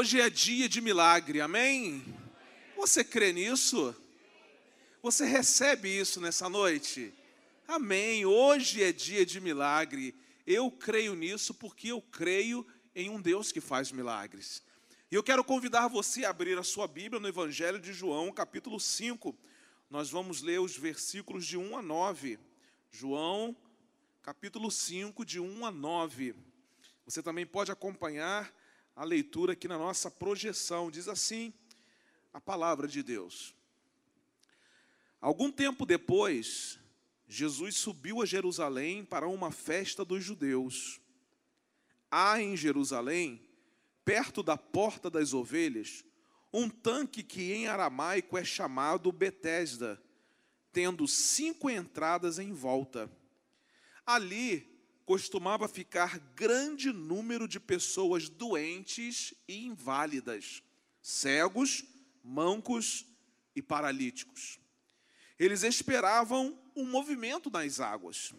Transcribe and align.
Hoje 0.00 0.18
é 0.18 0.30
dia 0.30 0.66
de 0.66 0.80
milagre, 0.80 1.42
amém? 1.42 2.02
Você 2.74 3.04
crê 3.04 3.34
nisso? 3.34 3.94
Você 5.02 5.26
recebe 5.26 5.90
isso 5.90 6.22
nessa 6.22 6.48
noite? 6.48 7.12
Amém. 7.68 8.24
Hoje 8.24 8.82
é 8.82 8.94
dia 8.94 9.26
de 9.26 9.38
milagre. 9.42 10.14
Eu 10.46 10.70
creio 10.70 11.14
nisso 11.14 11.52
porque 11.52 11.88
eu 11.88 12.00
creio 12.00 12.66
em 12.94 13.10
um 13.10 13.20
Deus 13.20 13.52
que 13.52 13.60
faz 13.60 13.92
milagres. 13.92 14.62
E 15.10 15.14
eu 15.14 15.22
quero 15.22 15.44
convidar 15.44 15.86
você 15.88 16.24
a 16.24 16.30
abrir 16.30 16.56
a 16.56 16.62
sua 16.62 16.88
Bíblia 16.88 17.20
no 17.20 17.28
Evangelho 17.28 17.78
de 17.78 17.92
João, 17.92 18.32
capítulo 18.32 18.80
5. 18.80 19.36
Nós 19.90 20.08
vamos 20.08 20.40
ler 20.40 20.60
os 20.60 20.78
versículos 20.78 21.44
de 21.44 21.58
1 21.58 21.76
a 21.76 21.82
9. 21.82 22.38
João, 22.90 23.54
capítulo 24.22 24.70
5, 24.70 25.26
de 25.26 25.38
1 25.38 25.66
a 25.66 25.70
9. 25.70 26.34
Você 27.04 27.22
também 27.22 27.44
pode 27.44 27.70
acompanhar 27.70 28.50
a 29.00 29.04
leitura 29.04 29.54
aqui 29.54 29.66
na 29.66 29.78
nossa 29.78 30.10
projeção. 30.10 30.90
Diz 30.90 31.08
assim 31.08 31.54
a 32.34 32.38
palavra 32.38 32.86
de 32.86 33.02
Deus. 33.02 33.54
Algum 35.18 35.50
tempo 35.50 35.86
depois, 35.86 36.78
Jesus 37.26 37.78
subiu 37.78 38.20
a 38.20 38.26
Jerusalém 38.26 39.02
para 39.02 39.26
uma 39.26 39.50
festa 39.50 40.04
dos 40.04 40.22
judeus. 40.22 41.00
Há 42.10 42.42
em 42.42 42.54
Jerusalém, 42.58 43.42
perto 44.04 44.42
da 44.42 44.58
porta 44.58 45.08
das 45.08 45.32
ovelhas, 45.32 46.04
um 46.52 46.68
tanque 46.68 47.22
que 47.22 47.54
em 47.54 47.68
aramaico 47.68 48.36
é 48.36 48.44
chamado 48.44 49.10
Betesda, 49.10 49.98
tendo 50.74 51.08
cinco 51.08 51.70
entradas 51.70 52.38
em 52.38 52.52
volta. 52.52 53.10
Ali 54.04 54.69
costumava 55.10 55.66
ficar 55.66 56.20
grande 56.36 56.92
número 56.92 57.48
de 57.48 57.58
pessoas 57.58 58.28
doentes 58.28 59.34
e 59.48 59.66
inválidas, 59.66 60.62
cegos, 61.02 61.82
mancos 62.22 63.04
e 63.52 63.60
paralíticos. 63.60 64.60
Eles 65.36 65.64
esperavam 65.64 66.56
um 66.76 66.84
movimento 66.84 67.50
nas 67.50 67.80
águas. 67.80 68.32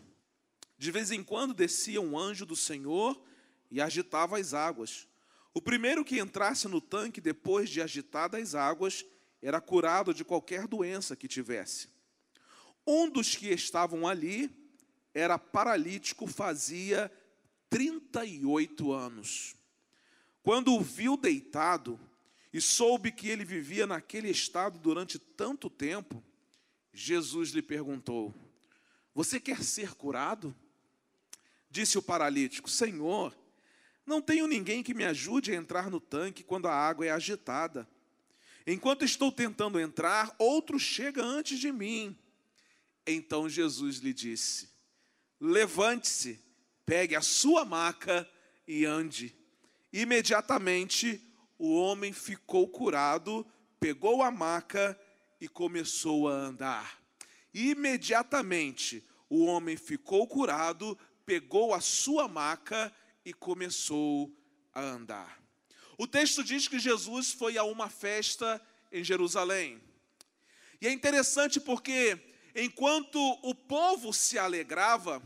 De 0.77 0.91
vez 0.91 1.11
em 1.11 1.21
quando 1.21 1.53
descia 1.53 1.99
um 1.99 2.17
anjo 2.17 2.45
do 2.45 2.55
Senhor 2.55 3.21
e 3.69 3.81
agitava 3.81 4.39
as 4.39 4.53
águas. 4.53 5.09
O 5.53 5.61
primeiro 5.61 6.05
que 6.05 6.21
entrasse 6.21 6.69
no 6.69 6.79
tanque 6.79 7.19
depois 7.19 7.69
de 7.69 7.81
agitadas 7.81 8.41
as 8.41 8.55
águas 8.55 9.05
era 9.41 9.59
curado 9.59 10.13
de 10.13 10.23
qualquer 10.23 10.67
doença 10.69 11.17
que 11.17 11.27
tivesse. 11.27 11.89
Um 12.87 13.09
dos 13.09 13.35
que 13.35 13.49
estavam 13.49 14.07
ali 14.07 14.60
era 15.13 15.37
paralítico, 15.37 16.27
fazia 16.27 17.11
38 17.69 18.91
anos. 18.91 19.55
Quando 20.43 20.73
o 20.73 20.81
viu 20.81 21.15
deitado 21.15 21.99
e 22.51 22.59
soube 22.59 23.11
que 23.11 23.29
ele 23.29 23.45
vivia 23.45 23.85
naquele 23.85 24.29
estado 24.29 24.79
durante 24.79 25.19
tanto 25.19 25.69
tempo, 25.69 26.23
Jesus 26.93 27.51
lhe 27.51 27.61
perguntou: 27.61 28.33
Você 29.13 29.39
quer 29.39 29.63
ser 29.63 29.93
curado? 29.93 30.55
Disse 31.69 31.97
o 31.97 32.01
paralítico: 32.01 32.69
Senhor, 32.69 33.37
não 34.05 34.21
tenho 34.21 34.47
ninguém 34.47 34.83
que 34.83 34.93
me 34.93 35.05
ajude 35.05 35.51
a 35.51 35.55
entrar 35.55 35.89
no 35.89 35.99
tanque 35.99 36.43
quando 36.43 36.67
a 36.67 36.73
água 36.73 37.05
é 37.05 37.11
agitada. 37.11 37.87
Enquanto 38.65 39.05
estou 39.05 39.31
tentando 39.31 39.79
entrar, 39.79 40.35
outro 40.37 40.77
chega 40.79 41.23
antes 41.23 41.59
de 41.59 41.71
mim. 41.71 42.17
Então 43.05 43.47
Jesus 43.47 43.97
lhe 43.97 44.13
disse: 44.13 44.70
levante-se, 45.41 46.39
pegue 46.85 47.15
a 47.15 47.21
sua 47.21 47.65
maca 47.65 48.29
e 48.67 48.85
ande. 48.85 49.35
Imediatamente 49.91 51.19
o 51.57 51.75
homem 51.75 52.13
ficou 52.13 52.67
curado, 52.67 53.45
pegou 53.79 54.21
a 54.21 54.29
maca 54.29 54.97
e 55.39 55.47
começou 55.47 56.29
a 56.29 56.33
andar. 56.33 57.01
Imediatamente 57.51 59.03
o 59.27 59.45
homem 59.45 59.75
ficou 59.75 60.27
curado, 60.27 60.97
pegou 61.25 61.73
a 61.73 61.81
sua 61.81 62.27
maca 62.27 62.93
e 63.25 63.33
começou 63.33 64.31
a 64.73 64.81
andar. 64.81 65.41
O 65.97 66.07
texto 66.07 66.43
diz 66.43 66.67
que 66.67 66.79
Jesus 66.79 67.31
foi 67.31 67.57
a 67.57 67.63
uma 67.63 67.89
festa 67.89 68.61
em 68.91 69.03
Jerusalém. 69.03 69.81
E 70.79 70.87
é 70.87 70.91
interessante 70.91 71.59
porque 71.59 72.19
enquanto 72.55 73.19
o 73.43 73.53
povo 73.53 74.11
se 74.11 74.37
alegrava, 74.37 75.21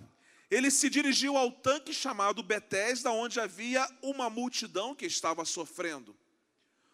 ele 0.55 0.71
se 0.71 0.89
dirigiu 0.89 1.35
ao 1.35 1.51
tanque 1.51 1.93
chamado 1.93 2.41
Betesda, 2.41 3.11
onde 3.11 3.41
havia 3.41 3.85
uma 4.01 4.29
multidão 4.29 4.95
que 4.95 5.05
estava 5.05 5.43
sofrendo. 5.43 6.16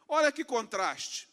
Olha 0.07 0.31
que 0.31 0.43
contraste. 0.43 1.29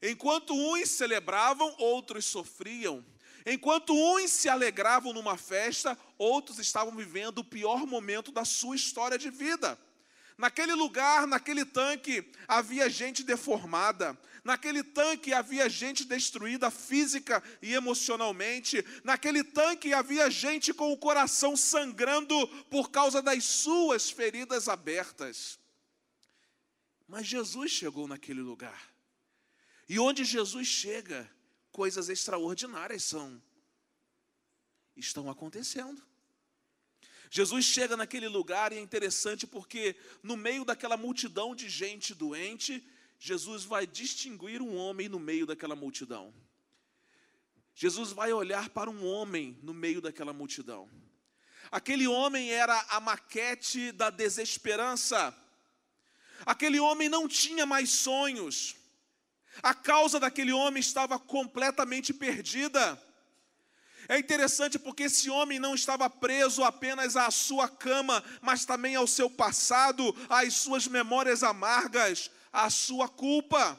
Enquanto 0.00 0.54
uns 0.54 0.88
celebravam, 0.90 1.74
outros 1.80 2.26
sofriam. 2.26 3.04
Enquanto 3.44 3.92
uns 3.92 4.30
se 4.30 4.48
alegravam 4.48 5.12
numa 5.12 5.36
festa, 5.36 5.98
outros 6.16 6.60
estavam 6.60 6.94
vivendo 6.94 7.38
o 7.38 7.44
pior 7.44 7.84
momento 7.84 8.30
da 8.30 8.44
sua 8.44 8.76
história 8.76 9.18
de 9.18 9.28
vida. 9.28 9.76
Naquele 10.38 10.74
lugar, 10.74 11.26
naquele 11.26 11.64
tanque, 11.64 12.30
havia 12.46 12.88
gente 12.88 13.24
deformada. 13.24 14.16
Naquele 14.44 14.84
tanque 14.84 15.32
havia 15.32 15.70
gente 15.70 16.04
destruída 16.04 16.70
física 16.70 17.42
e 17.62 17.72
emocionalmente. 17.72 18.84
Naquele 19.02 19.42
tanque 19.42 19.94
havia 19.94 20.30
gente 20.30 20.74
com 20.74 20.92
o 20.92 20.98
coração 20.98 21.56
sangrando 21.56 22.46
por 22.64 22.90
causa 22.90 23.22
das 23.22 23.42
suas 23.42 24.10
feridas 24.10 24.68
abertas. 24.68 25.58
Mas 27.08 27.26
Jesus 27.26 27.70
chegou 27.72 28.06
naquele 28.06 28.42
lugar. 28.42 28.92
E 29.88 29.98
onde 29.98 30.24
Jesus 30.24 30.68
chega, 30.68 31.30
coisas 31.72 32.10
extraordinárias 32.10 33.02
são 33.02 33.42
estão 34.94 35.28
acontecendo. 35.28 36.00
Jesus 37.30 37.64
chega 37.64 37.96
naquele 37.96 38.28
lugar 38.28 38.72
e 38.72 38.76
é 38.76 38.80
interessante 38.80 39.44
porque, 39.44 39.96
no 40.22 40.36
meio 40.36 40.64
daquela 40.64 40.96
multidão 40.96 41.52
de 41.52 41.68
gente 41.68 42.14
doente, 42.14 42.86
Jesus 43.18 43.64
vai 43.64 43.86
distinguir 43.86 44.60
um 44.60 44.76
homem 44.76 45.08
no 45.08 45.18
meio 45.18 45.46
daquela 45.46 45.74
multidão. 45.74 46.34
Jesus 47.74 48.12
vai 48.12 48.32
olhar 48.32 48.68
para 48.68 48.88
um 48.90 49.04
homem 49.04 49.58
no 49.62 49.74
meio 49.74 50.00
daquela 50.00 50.32
multidão. 50.32 50.88
Aquele 51.70 52.06
homem 52.06 52.50
era 52.50 52.78
a 52.90 53.00
maquete 53.00 53.90
da 53.92 54.10
desesperança. 54.10 55.34
Aquele 56.46 56.78
homem 56.78 57.08
não 57.08 57.26
tinha 57.26 57.66
mais 57.66 57.90
sonhos. 57.90 58.76
A 59.62 59.74
causa 59.74 60.20
daquele 60.20 60.52
homem 60.52 60.80
estava 60.80 61.18
completamente 61.18 62.12
perdida. 62.12 63.00
É 64.08 64.18
interessante 64.18 64.78
porque 64.78 65.04
esse 65.04 65.30
homem 65.30 65.58
não 65.58 65.74
estava 65.74 66.10
preso 66.10 66.62
apenas 66.62 67.16
à 67.16 67.30
sua 67.30 67.68
cama, 67.68 68.22
mas 68.42 68.64
também 68.64 68.94
ao 68.94 69.06
seu 69.06 69.30
passado, 69.30 70.14
às 70.28 70.54
suas 70.54 70.86
memórias 70.86 71.42
amargas, 71.42 72.30
à 72.54 72.70
sua 72.70 73.08
culpa. 73.08 73.78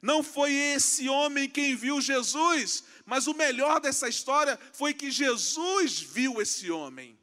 Não 0.00 0.22
foi 0.22 0.52
esse 0.52 1.08
homem 1.08 1.48
quem 1.48 1.76
viu 1.76 2.00
Jesus, 2.00 2.82
mas 3.04 3.26
o 3.26 3.34
melhor 3.34 3.78
dessa 3.78 4.08
história 4.08 4.58
foi 4.72 4.94
que 4.94 5.10
Jesus 5.10 6.00
viu 6.00 6.40
esse 6.40 6.70
homem. 6.70 7.16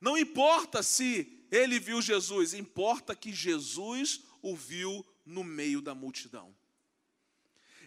Não 0.00 0.16
importa 0.16 0.82
se 0.82 1.46
ele 1.50 1.80
viu 1.80 2.00
Jesus, 2.00 2.54
importa 2.54 3.16
que 3.16 3.32
Jesus 3.32 4.20
o 4.42 4.54
viu 4.54 5.04
no 5.24 5.42
meio 5.42 5.80
da 5.80 5.94
multidão. 5.94 6.54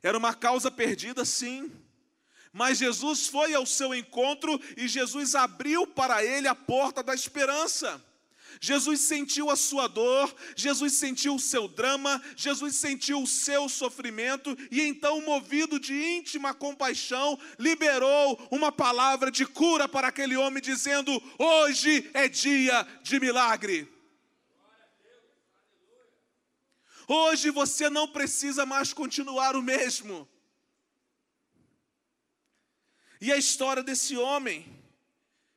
Era 0.03 0.17
uma 0.17 0.33
causa 0.33 0.71
perdida, 0.71 1.23
sim. 1.23 1.71
Mas 2.51 2.79
Jesus 2.79 3.27
foi 3.27 3.53
ao 3.53 3.65
seu 3.65 3.93
encontro 3.93 4.59
e 4.75 4.87
Jesus 4.87 5.35
abriu 5.35 5.87
para 5.87 6.25
ele 6.25 6.47
a 6.47 6.55
porta 6.55 7.01
da 7.01 7.13
esperança. 7.13 8.03
Jesus 8.59 9.01
sentiu 9.01 9.49
a 9.49 9.55
sua 9.55 9.87
dor, 9.87 10.33
Jesus 10.55 10.93
sentiu 10.93 11.35
o 11.35 11.39
seu 11.39 11.67
drama, 11.67 12.21
Jesus 12.35 12.75
sentiu 12.75 13.21
o 13.21 13.27
seu 13.27 13.69
sofrimento 13.69 14.57
e 14.69 14.81
então, 14.81 15.21
movido 15.21 15.79
de 15.79 15.93
íntima 15.93 16.53
compaixão, 16.53 17.39
liberou 17.57 18.47
uma 18.51 18.71
palavra 18.71 19.31
de 19.31 19.45
cura 19.45 19.87
para 19.87 20.07
aquele 20.07 20.35
homem, 20.35 20.61
dizendo: 20.61 21.11
Hoje 21.37 22.09
é 22.13 22.27
dia 22.27 22.85
de 23.03 23.19
milagre. 23.19 23.87
Hoje 27.07 27.49
você 27.49 27.89
não 27.89 28.07
precisa 28.07 28.65
mais 28.65 28.93
continuar 28.93 29.55
o 29.55 29.61
mesmo. 29.61 30.27
E 33.19 33.31
a 33.31 33.37
história 33.37 33.83
desse 33.83 34.17
homem 34.17 34.65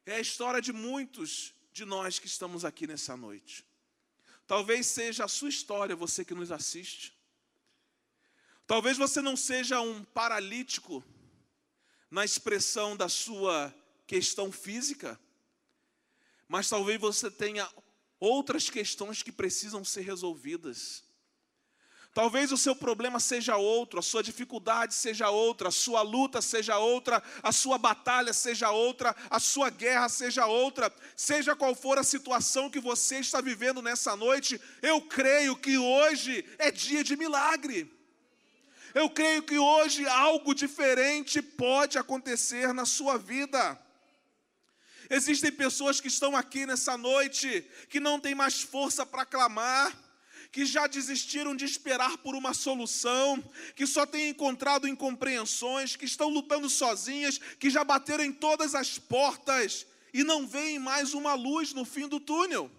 é 0.04 0.16
a 0.16 0.20
história 0.20 0.60
de 0.60 0.72
muitos 0.72 1.53
de 1.74 1.84
nós 1.84 2.20
que 2.20 2.28
estamos 2.28 2.64
aqui 2.64 2.86
nessa 2.86 3.16
noite. 3.16 3.66
Talvez 4.46 4.86
seja 4.86 5.24
a 5.24 5.28
sua 5.28 5.48
história, 5.48 5.96
você 5.96 6.24
que 6.24 6.32
nos 6.32 6.52
assiste. 6.52 7.12
Talvez 8.64 8.96
você 8.96 9.20
não 9.20 9.36
seja 9.36 9.80
um 9.80 10.04
paralítico 10.04 11.04
na 12.08 12.24
expressão 12.24 12.96
da 12.96 13.08
sua 13.08 13.74
questão 14.06 14.52
física, 14.52 15.20
mas 16.46 16.68
talvez 16.68 17.00
você 17.00 17.28
tenha 17.28 17.68
outras 18.20 18.70
questões 18.70 19.24
que 19.24 19.32
precisam 19.32 19.84
ser 19.84 20.02
resolvidas. 20.02 21.02
Talvez 22.14 22.52
o 22.52 22.56
seu 22.56 22.76
problema 22.76 23.18
seja 23.18 23.56
outro, 23.56 23.98
a 23.98 24.02
sua 24.02 24.22
dificuldade 24.22 24.94
seja 24.94 25.30
outra, 25.30 25.66
a 25.66 25.72
sua 25.72 26.00
luta 26.00 26.40
seja 26.40 26.78
outra, 26.78 27.20
a 27.42 27.50
sua 27.50 27.76
batalha 27.76 28.32
seja 28.32 28.70
outra, 28.70 29.16
a 29.28 29.40
sua 29.40 29.68
guerra 29.68 30.08
seja 30.08 30.46
outra, 30.46 30.94
seja 31.16 31.56
qual 31.56 31.74
for 31.74 31.98
a 31.98 32.04
situação 32.04 32.70
que 32.70 32.78
você 32.78 33.18
está 33.18 33.40
vivendo 33.40 33.82
nessa 33.82 34.14
noite, 34.14 34.60
eu 34.80 35.00
creio 35.00 35.56
que 35.56 35.76
hoje 35.76 36.44
é 36.56 36.70
dia 36.70 37.02
de 37.02 37.16
milagre. 37.16 37.92
Eu 38.94 39.10
creio 39.10 39.42
que 39.42 39.58
hoje 39.58 40.06
algo 40.06 40.54
diferente 40.54 41.42
pode 41.42 41.98
acontecer 41.98 42.72
na 42.72 42.86
sua 42.86 43.18
vida. 43.18 43.76
Existem 45.10 45.50
pessoas 45.50 46.00
que 46.00 46.06
estão 46.06 46.36
aqui 46.36 46.64
nessa 46.64 46.96
noite 46.96 47.68
que 47.88 47.98
não 47.98 48.20
têm 48.20 48.36
mais 48.36 48.62
força 48.62 49.04
para 49.04 49.26
clamar, 49.26 49.92
que 50.54 50.64
já 50.64 50.86
desistiram 50.86 51.56
de 51.56 51.64
esperar 51.64 52.16
por 52.18 52.36
uma 52.36 52.54
solução, 52.54 53.42
que 53.74 53.88
só 53.88 54.06
têm 54.06 54.28
encontrado 54.28 54.86
incompreensões, 54.86 55.96
que 55.96 56.04
estão 56.04 56.28
lutando 56.28 56.70
sozinhas, 56.70 57.40
que 57.58 57.68
já 57.68 57.82
bateram 57.82 58.22
em 58.22 58.30
todas 58.30 58.72
as 58.72 58.96
portas 58.96 59.84
e 60.12 60.22
não 60.22 60.46
veem 60.46 60.78
mais 60.78 61.12
uma 61.12 61.34
luz 61.34 61.72
no 61.72 61.84
fim 61.84 62.06
do 62.06 62.20
túnel. 62.20 62.70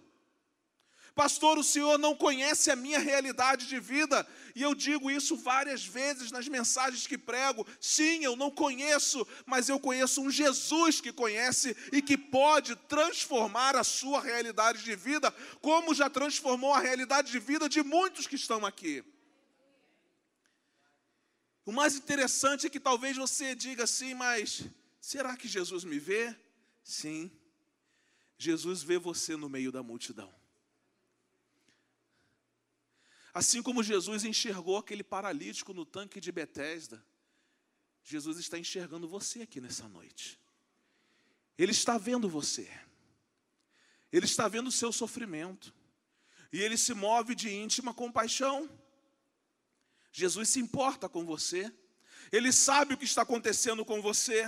Pastor, 1.15 1.57
o 1.57 1.63
senhor 1.63 1.97
não 1.97 2.13
conhece 2.13 2.69
a 2.69 2.75
minha 2.75 2.99
realidade 2.99 3.67
de 3.67 3.79
vida, 3.79 4.27
e 4.53 4.61
eu 4.61 4.75
digo 4.75 5.09
isso 5.09 5.37
várias 5.37 5.85
vezes 5.85 6.29
nas 6.29 6.45
mensagens 6.49 7.07
que 7.07 7.17
prego. 7.17 7.65
Sim, 7.79 8.25
eu 8.25 8.35
não 8.35 8.51
conheço, 8.51 9.25
mas 9.45 9.69
eu 9.69 9.79
conheço 9.79 10.21
um 10.21 10.29
Jesus 10.29 10.99
que 10.99 11.13
conhece 11.13 11.73
e 11.93 12.01
que 12.01 12.17
pode 12.17 12.75
transformar 12.75 13.77
a 13.77 13.83
sua 13.83 14.19
realidade 14.19 14.83
de 14.83 14.93
vida, 14.93 15.31
como 15.61 15.95
já 15.95 16.09
transformou 16.09 16.73
a 16.73 16.81
realidade 16.81 17.31
de 17.31 17.39
vida 17.39 17.69
de 17.69 17.81
muitos 17.81 18.27
que 18.27 18.35
estão 18.35 18.65
aqui. 18.65 19.01
O 21.65 21.71
mais 21.71 21.95
interessante 21.95 22.67
é 22.67 22.69
que 22.69 22.79
talvez 22.79 23.15
você 23.15 23.55
diga 23.55 23.85
assim, 23.85 24.13
mas 24.13 24.65
será 24.99 25.37
que 25.37 25.47
Jesus 25.47 25.85
me 25.85 25.97
vê? 25.97 26.35
Sim, 26.83 27.31
Jesus 28.37 28.83
vê 28.83 28.97
você 28.97 29.37
no 29.37 29.47
meio 29.47 29.71
da 29.71 29.81
multidão. 29.81 30.34
Assim 33.35 33.61
como 33.61 33.83
Jesus 33.83 34.23
enxergou 34.23 34.77
aquele 34.77 35.03
paralítico 35.03 35.73
no 35.73 35.85
tanque 35.85 36.21
de 36.21 36.31
Betesda, 36.31 37.05
Jesus 38.01 38.37
está 38.37 38.57
enxergando 38.57 39.09
você 39.09 39.41
aqui 39.41 39.59
nessa 39.59 39.89
noite. 39.89 40.39
Ele 41.57 41.73
está 41.73 41.97
vendo 41.97 42.29
você. 42.29 42.65
Ele 44.09 44.25
está 44.25 44.47
vendo 44.47 44.67
o 44.67 44.71
seu 44.71 44.89
sofrimento. 44.93 45.75
E 46.49 46.61
ele 46.61 46.77
se 46.77 46.93
move 46.93 47.35
de 47.35 47.53
íntima 47.53 47.93
compaixão. 47.93 48.69
Jesus 50.13 50.47
se 50.47 50.61
importa 50.61 51.09
com 51.09 51.25
você. 51.25 51.69
Ele 52.31 52.53
sabe 52.53 52.93
o 52.93 52.97
que 52.97 53.03
está 53.03 53.23
acontecendo 53.23 53.83
com 53.83 54.01
você. 54.01 54.45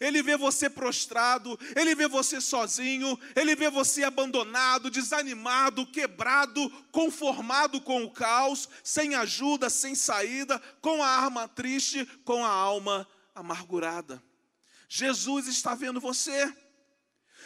Ele 0.00 0.22
vê 0.22 0.36
você 0.36 0.70
prostrado, 0.70 1.58
ele 1.74 1.94
vê 1.94 2.06
você 2.08 2.40
sozinho, 2.40 3.18
ele 3.34 3.54
vê 3.54 3.70
você 3.70 4.04
abandonado, 4.04 4.90
desanimado, 4.90 5.86
quebrado, 5.86 6.70
conformado 6.92 7.80
com 7.80 8.04
o 8.04 8.10
caos, 8.10 8.68
sem 8.82 9.14
ajuda, 9.14 9.68
sem 9.68 9.94
saída, 9.94 10.60
com 10.80 11.02
a 11.02 11.08
arma 11.08 11.48
triste, 11.48 12.04
com 12.24 12.44
a 12.44 12.50
alma 12.50 13.06
amargurada. 13.34 14.22
Jesus 14.88 15.46
está 15.46 15.74
vendo 15.74 16.00
você. 16.00 16.52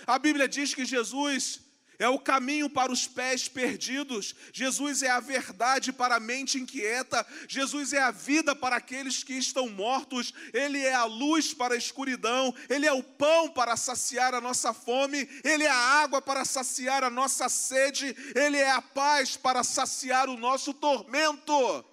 A 0.07 0.19
Bíblia 0.19 0.49
diz 0.49 0.75
que 0.75 0.85
Jesus 0.85 1.61
é 1.99 2.09
o 2.09 2.19
caminho 2.19 2.69
para 2.69 2.91
os 2.91 3.07
pés 3.07 3.49
perdidos. 3.49 4.35
Jesus 4.53 5.03
é 5.03 5.11
a 5.11 5.21
verdade 5.21 5.93
para 5.93 6.17
a 6.17 6.21
mente 6.21 6.59
inquieta. 6.59 7.27
Jesus 7.49 7.93
é 7.93 8.01
a 8.01 8.11
vida 8.11 8.57
para 8.57 8.77
aqueles 8.77 9.23
que 9.23 9.35
estão 9.35 9.69
mortos. 9.69 10.33
Ele 10.53 10.79
é 10.79 10.95
a 10.95 11.05
luz 11.05 11.55
para 11.55 11.75
a 11.75 11.77
escuridão. 11.77 12.55
Ele 12.69 12.87
é 12.87 12.93
o 12.93 13.03
pão 13.03 13.49
para 13.49 13.77
saciar 13.77 14.35
a 14.35 14.41
nossa 14.41 14.73
fome. 14.73 15.29
Ele 15.45 15.65
é 15.65 15.71
a 15.71 15.75
água 15.75 16.21
para 16.21 16.45
saciar 16.45 17.05
a 17.05 17.11
nossa 17.11 17.49
sede. 17.49 18.17
Ele 18.35 18.57
é 18.57 18.71
a 18.71 18.83
paz 18.83 19.37
para 19.37 19.63
saciar 19.63 20.29
o 20.29 20.37
nosso 20.37 20.75
tormento. 20.75 21.85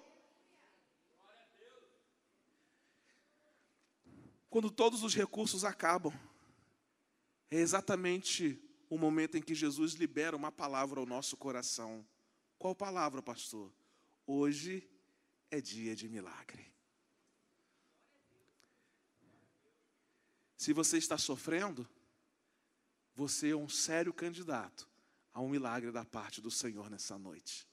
Quando 4.48 4.70
todos 4.70 5.04
os 5.04 5.14
recursos 5.14 5.64
acabam, 5.64 6.12
é 7.48 7.58
exatamente 7.58 8.60
o 8.90 8.98
momento 8.98 9.38
em 9.38 9.42
que 9.42 9.54
Jesus 9.54 9.94
libera 9.94 10.36
uma 10.36 10.50
palavra 10.50 10.98
ao 10.98 11.06
nosso 11.06 11.36
coração. 11.36 12.04
Qual 12.58 12.74
palavra, 12.74 13.22
pastor? 13.22 13.72
Hoje 14.26 14.86
é 15.48 15.60
dia 15.60 15.94
de 15.94 16.08
milagre. 16.08 16.70
Se 20.56 20.72
você 20.72 20.98
está 20.98 21.16
sofrendo, 21.16 21.88
você 23.14 23.50
é 23.50 23.56
um 23.56 23.68
sério 23.68 24.12
candidato 24.12 24.88
a 25.32 25.40
um 25.40 25.48
milagre 25.48 25.92
da 25.92 26.04
parte 26.04 26.40
do 26.40 26.50
Senhor 26.50 26.90
nessa 26.90 27.16
noite. 27.16 27.66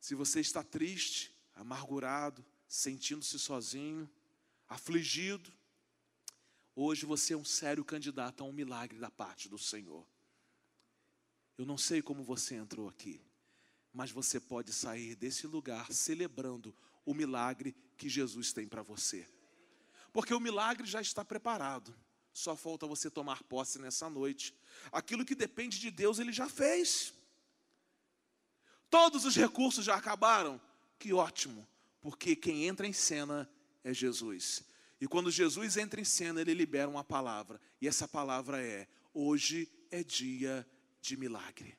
Se 0.00 0.14
você 0.14 0.40
está 0.40 0.62
triste, 0.62 1.36
amargurado, 1.52 2.46
sentindo-se 2.68 3.38
sozinho, 3.40 4.08
afligido, 4.68 5.52
Hoje 6.82 7.04
você 7.04 7.34
é 7.34 7.36
um 7.36 7.44
sério 7.44 7.84
candidato 7.84 8.42
a 8.42 8.46
um 8.46 8.54
milagre 8.54 8.98
da 8.98 9.10
parte 9.10 9.50
do 9.50 9.58
Senhor. 9.58 10.02
Eu 11.58 11.66
não 11.66 11.76
sei 11.76 12.00
como 12.00 12.24
você 12.24 12.54
entrou 12.54 12.88
aqui, 12.88 13.20
mas 13.92 14.10
você 14.10 14.40
pode 14.40 14.72
sair 14.72 15.14
desse 15.14 15.46
lugar 15.46 15.92
celebrando 15.92 16.74
o 17.04 17.12
milagre 17.12 17.76
que 17.98 18.08
Jesus 18.08 18.54
tem 18.54 18.66
para 18.66 18.80
você. 18.80 19.28
Porque 20.10 20.32
o 20.32 20.40
milagre 20.40 20.86
já 20.86 21.02
está 21.02 21.22
preparado. 21.22 21.94
Só 22.32 22.56
falta 22.56 22.86
você 22.86 23.10
tomar 23.10 23.42
posse 23.42 23.78
nessa 23.78 24.08
noite. 24.08 24.54
Aquilo 24.90 25.26
que 25.26 25.34
depende 25.34 25.78
de 25.78 25.90
Deus, 25.90 26.18
ele 26.18 26.32
já 26.32 26.48
fez. 26.48 27.12
Todos 28.88 29.26
os 29.26 29.36
recursos 29.36 29.84
já 29.84 29.96
acabaram. 29.96 30.58
Que 30.98 31.12
ótimo, 31.12 31.68
porque 32.00 32.34
quem 32.34 32.64
entra 32.64 32.86
em 32.86 32.94
cena 32.94 33.46
é 33.84 33.92
Jesus. 33.92 34.64
E 35.00 35.08
quando 35.08 35.30
Jesus 35.30 35.76
entra 35.76 36.00
em 36.00 36.04
cena, 36.04 36.40
ele 36.40 36.52
libera 36.52 36.88
uma 36.88 37.02
palavra. 37.02 37.60
E 37.80 37.88
essa 37.88 38.06
palavra 38.06 38.60
é: 38.62 38.86
hoje 39.14 39.70
é 39.90 40.04
dia 40.04 40.66
de 41.00 41.16
milagre. 41.16 41.76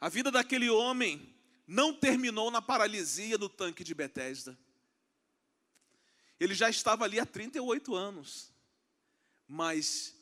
A 0.00 0.08
vida 0.08 0.30
daquele 0.30 0.70
homem 0.70 1.34
não 1.66 1.92
terminou 1.92 2.50
na 2.50 2.62
paralisia 2.62 3.36
do 3.36 3.48
tanque 3.48 3.84
de 3.84 3.94
Betesda. 3.94 4.58
Ele 6.38 6.54
já 6.54 6.70
estava 6.70 7.04
ali 7.04 7.18
há 7.18 7.26
38 7.26 7.94
anos. 7.94 8.52
Mas 9.48 10.14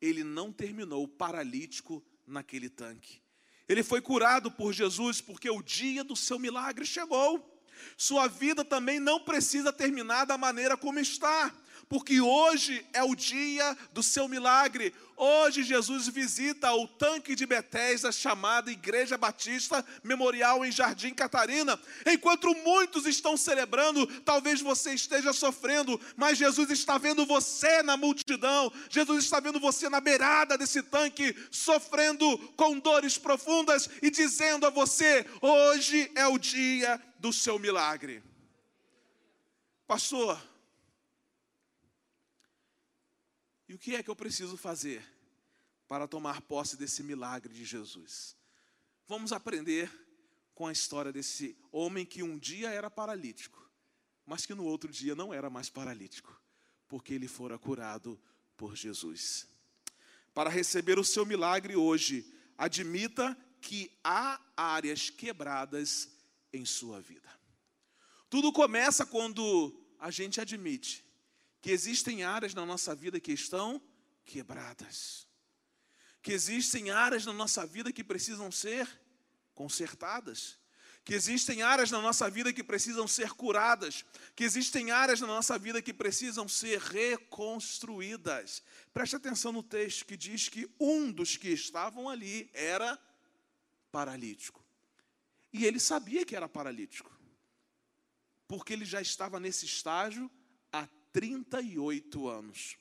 ele 0.00 0.22
não 0.22 0.52
terminou 0.52 1.06
paralítico 1.08 2.04
naquele 2.26 2.68
tanque. 2.68 3.20
Ele 3.68 3.82
foi 3.82 4.00
curado 4.00 4.50
por 4.50 4.72
Jesus 4.72 5.20
porque 5.20 5.48
o 5.50 5.62
dia 5.62 6.02
do 6.02 6.16
seu 6.16 6.38
milagre 6.38 6.84
chegou. 6.84 7.49
Sua 7.96 8.26
vida 8.26 8.64
também 8.64 8.98
não 8.98 9.20
precisa 9.20 9.72
terminar 9.72 10.24
da 10.24 10.36
maneira 10.38 10.76
como 10.76 10.98
está, 10.98 11.52
porque 11.88 12.20
hoje 12.20 12.86
é 12.92 13.02
o 13.02 13.14
dia 13.14 13.76
do 13.92 14.02
seu 14.02 14.28
milagre. 14.28 14.94
Hoje 15.22 15.62
Jesus 15.62 16.08
visita 16.08 16.72
o 16.72 16.88
tanque 16.88 17.34
de 17.34 17.44
Betesda 17.44 18.10
chamado 18.10 18.70
Igreja 18.70 19.18
Batista 19.18 19.84
Memorial 20.02 20.64
em 20.64 20.72
Jardim 20.72 21.12
Catarina. 21.12 21.78
Enquanto 22.06 22.54
muitos 22.54 23.04
estão 23.04 23.36
celebrando, 23.36 24.06
talvez 24.22 24.62
você 24.62 24.94
esteja 24.94 25.34
sofrendo, 25.34 26.00
mas 26.16 26.38
Jesus 26.38 26.70
está 26.70 26.96
vendo 26.96 27.26
você 27.26 27.82
na 27.82 27.98
multidão. 27.98 28.72
Jesus 28.88 29.24
está 29.24 29.40
vendo 29.40 29.60
você 29.60 29.90
na 29.90 30.00
beirada 30.00 30.56
desse 30.56 30.82
tanque, 30.82 31.36
sofrendo 31.50 32.38
com 32.56 32.78
dores 32.78 33.18
profundas 33.18 33.90
e 34.00 34.10
dizendo 34.10 34.66
a 34.66 34.70
você: 34.70 35.26
hoje 35.42 36.10
é 36.14 36.26
o 36.26 36.38
dia 36.38 36.98
do 37.18 37.30
seu 37.30 37.58
milagre. 37.58 38.22
Pastor, 39.86 40.40
e 43.70 43.74
o 43.74 43.78
que 43.78 43.94
é 43.94 44.02
que 44.02 44.10
eu 44.10 44.16
preciso 44.16 44.56
fazer 44.56 45.00
para 45.86 46.08
tomar 46.08 46.42
posse 46.42 46.76
desse 46.76 47.04
milagre 47.04 47.54
de 47.54 47.64
Jesus? 47.64 48.36
Vamos 49.06 49.30
aprender 49.30 49.88
com 50.56 50.66
a 50.66 50.72
história 50.72 51.12
desse 51.12 51.56
homem 51.70 52.04
que 52.04 52.20
um 52.20 52.36
dia 52.36 52.70
era 52.70 52.90
paralítico, 52.90 53.64
mas 54.26 54.44
que 54.44 54.56
no 54.56 54.64
outro 54.64 54.90
dia 54.90 55.14
não 55.14 55.32
era 55.32 55.48
mais 55.48 55.70
paralítico, 55.70 56.36
porque 56.88 57.14
ele 57.14 57.28
fora 57.28 57.56
curado 57.60 58.20
por 58.56 58.74
Jesus. 58.74 59.46
Para 60.34 60.50
receber 60.50 60.98
o 60.98 61.04
seu 61.04 61.24
milagre 61.24 61.76
hoje, 61.76 62.28
admita 62.58 63.38
que 63.60 63.96
há 64.02 64.40
áreas 64.56 65.10
quebradas 65.10 66.08
em 66.52 66.64
sua 66.64 67.00
vida. 67.00 67.30
Tudo 68.28 68.52
começa 68.52 69.06
quando 69.06 69.72
a 69.96 70.10
gente 70.10 70.40
admite 70.40 71.08
que 71.60 71.70
existem 71.70 72.22
áreas 72.22 72.54
na 72.54 72.64
nossa 72.64 72.94
vida 72.94 73.20
que 73.20 73.32
estão 73.32 73.80
quebradas. 74.24 75.28
que 76.22 76.32
existem 76.32 76.90
áreas 76.90 77.24
na 77.24 77.32
nossa 77.32 77.66
vida 77.66 77.90
que 77.90 78.04
precisam 78.04 78.52
ser 78.52 78.86
consertadas, 79.54 80.58
que 81.02 81.14
existem 81.14 81.62
áreas 81.62 81.90
na 81.90 82.00
nossa 82.00 82.28
vida 82.28 82.52
que 82.52 82.62
precisam 82.62 83.08
ser 83.08 83.30
curadas, 83.32 84.04
que 84.36 84.44
existem 84.44 84.90
áreas 84.90 85.20
na 85.20 85.26
nossa 85.26 85.58
vida 85.58 85.80
que 85.80 85.94
precisam 85.94 86.46
ser 86.46 86.78
reconstruídas. 86.78 88.62
Preste 88.92 89.16
atenção 89.16 89.50
no 89.50 89.62
texto 89.62 90.04
que 90.04 90.16
diz 90.16 90.48
que 90.48 90.70
um 90.78 91.10
dos 91.10 91.38
que 91.38 91.48
estavam 91.48 92.08
ali 92.08 92.50
era 92.52 92.98
paralítico. 93.90 94.62
E 95.52 95.64
ele 95.64 95.80
sabia 95.80 96.24
que 96.24 96.36
era 96.36 96.48
paralítico, 96.48 97.10
porque 98.46 98.74
ele 98.74 98.84
já 98.84 99.00
estava 99.00 99.40
nesse 99.40 99.64
estágio 99.64 100.30
38 101.12 102.28
anos. 102.28 102.76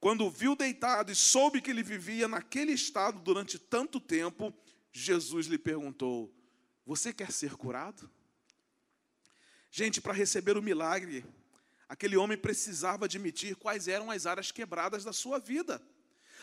Quando 0.00 0.30
viu 0.30 0.54
deitado 0.54 1.10
e 1.10 1.14
soube 1.14 1.60
que 1.60 1.70
ele 1.70 1.82
vivia 1.82 2.28
naquele 2.28 2.72
estado 2.72 3.20
durante 3.20 3.58
tanto 3.58 3.98
tempo, 3.98 4.54
Jesus 4.92 5.46
lhe 5.46 5.58
perguntou: 5.58 6.32
Você 6.86 7.12
quer 7.12 7.32
ser 7.32 7.56
curado? 7.56 8.08
Gente, 9.70 10.00
para 10.00 10.12
receber 10.12 10.56
o 10.56 10.62
milagre, 10.62 11.24
aquele 11.88 12.16
homem 12.16 12.38
precisava 12.38 13.04
admitir 13.04 13.56
quais 13.56 13.88
eram 13.88 14.10
as 14.10 14.24
áreas 14.24 14.50
quebradas 14.50 15.04
da 15.04 15.12
sua 15.12 15.38
vida 15.38 15.82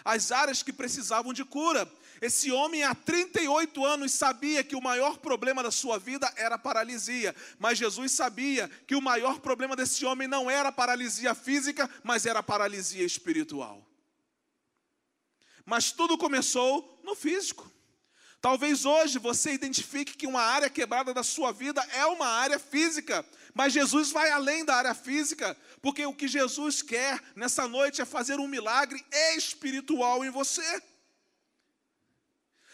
as 0.04 0.32
áreas 0.32 0.62
que 0.62 0.74
precisavam 0.74 1.34
de 1.34 1.46
cura. 1.46 1.90
Esse 2.22 2.52
homem, 2.52 2.84
há 2.84 2.96
38 2.96 3.86
anos, 3.86 4.14
sabia 4.14 4.64
que 4.64 4.76
o 4.76 4.82
maior 4.82 5.18
problema 5.18 5.62
da 5.62 5.72
sua 5.72 6.00
vida 6.00 6.32
era 6.36 6.58
paralisia, 6.58 7.36
mas 7.60 7.78
Jesus 7.78 8.12
sabia 8.14 8.70
que 8.88 8.96
o 8.96 9.02
maior 9.02 9.40
problema 9.40 9.76
desse 9.76 10.06
homem 10.06 10.28
não 10.28 10.50
era 10.50 10.72
paralisia 10.72 11.36
física, 11.36 11.90
mas 12.04 12.26
era 12.26 12.42
paralisia 12.42 13.06
espiritual. 13.06 13.86
Mas 15.66 15.92
tudo 15.92 16.18
começou 16.18 17.02
no 17.04 17.16
físico. 17.16 17.72
Talvez 18.40 18.86
hoje 18.86 19.18
você 19.18 19.54
identifique 19.54 20.16
que 20.16 20.28
uma 20.28 20.42
área 20.42 20.70
quebrada 20.70 21.12
da 21.14 21.24
sua 21.24 21.52
vida 21.52 21.82
é 21.94 22.06
uma 22.06 22.28
área 22.28 22.60
física, 22.60 23.26
mas 23.56 23.74
Jesus 23.74 24.12
vai 24.12 24.30
além 24.30 24.64
da 24.64 24.76
área 24.76 24.94
física, 24.94 25.58
porque 25.82 26.06
o 26.06 26.14
que 26.14 26.28
Jesus 26.28 26.84
quer 26.84 27.20
nessa 27.36 27.68
noite 27.68 28.02
é 28.02 28.06
fazer 28.06 28.40
um 28.40 28.48
milagre 28.48 29.04
espiritual 29.36 30.24
em 30.24 30.30
você. 30.30 30.84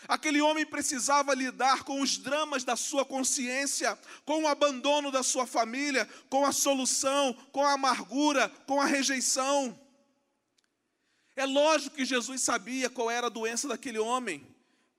Aquele 0.08 0.42
homem 0.42 0.66
precisava 0.66 1.34
lidar 1.34 1.84
com 1.84 2.02
os 2.02 2.18
dramas 2.18 2.66
da 2.66 2.76
sua 2.76 3.06
consciência, 3.06 3.98
com 4.26 4.44
o 4.44 4.48
abandono 4.48 5.12
da 5.12 5.24
sua 5.24 5.48
família, 5.48 6.10
com 6.28 6.46
a 6.46 6.52
solução, 6.52 7.34
com 7.54 7.64
a 7.64 7.74
amargura, 7.74 8.50
com 8.68 8.82
a 8.82 8.86
rejeição. 8.86 9.80
É 11.36 11.46
lógico 11.46 11.96
que 11.96 12.04
Jesus 12.04 12.42
sabia 12.42 12.90
qual 12.90 13.10
era 13.10 13.28
a 13.28 13.30
doença 13.30 13.68
daquele 13.68 14.00
homem 14.00 14.52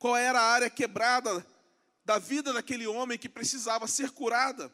qual 0.03 0.17
era 0.17 0.41
a 0.41 0.51
área 0.51 0.69
quebrada 0.69 1.47
da 2.05 2.19
vida 2.19 2.53
daquele 2.53 2.89
homem 2.89 3.17
que 3.17 3.29
precisava 3.29 3.87
ser 3.87 4.11
curada. 4.11 4.69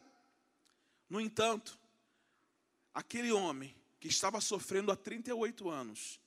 No 1.08 1.20
entanto, 1.20 1.78
aquele 2.92 3.32
homem 3.32 3.74
que 4.00 4.08
estava 4.08 4.40
sofrendo 4.40 4.92
há 4.92 4.96
38 4.96 5.68
anos, 5.68 6.20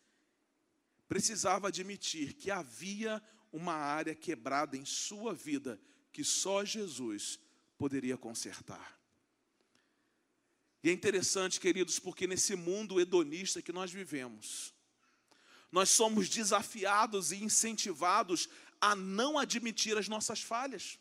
precisava 1.07 1.67
admitir 1.67 2.33
que 2.33 2.49
havia 2.49 3.21
uma 3.51 3.73
área 3.73 4.15
quebrada 4.15 4.77
em 4.77 4.85
sua 4.85 5.33
vida 5.33 5.79
que 6.11 6.23
só 6.23 6.63
Jesus 6.63 7.39
poderia 7.77 8.17
consertar. 8.17 8.99
E 10.83 10.89
é 10.89 10.93
interessante, 10.93 11.59
queridos, 11.59 11.99
porque 11.99 12.25
nesse 12.25 12.55
mundo 12.55 12.99
hedonista 12.99 13.61
que 13.61 13.71
nós 13.71 13.91
vivemos, 13.91 14.73
nós 15.71 15.89
somos 15.89 16.27
desafiados 16.27 17.31
e 17.31 17.43
incentivados 17.43 18.49
a 18.79 18.95
não 18.95 19.37
admitir 19.37 19.97
as 19.97 20.07
nossas 20.07 20.41
falhas. 20.41 20.97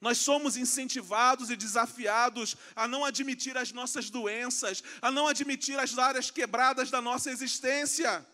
Nós 0.00 0.18
somos 0.18 0.56
incentivados 0.56 1.50
e 1.50 1.56
desafiados 1.56 2.56
a 2.76 2.86
não 2.86 3.04
admitir 3.04 3.56
as 3.56 3.72
nossas 3.72 4.10
doenças, 4.10 4.82
a 5.02 5.10
não 5.10 5.26
admitir 5.26 5.78
as 5.78 5.98
áreas 5.98 6.30
quebradas 6.30 6.90
da 6.90 7.02
nossa 7.02 7.30
existência. 7.30 8.24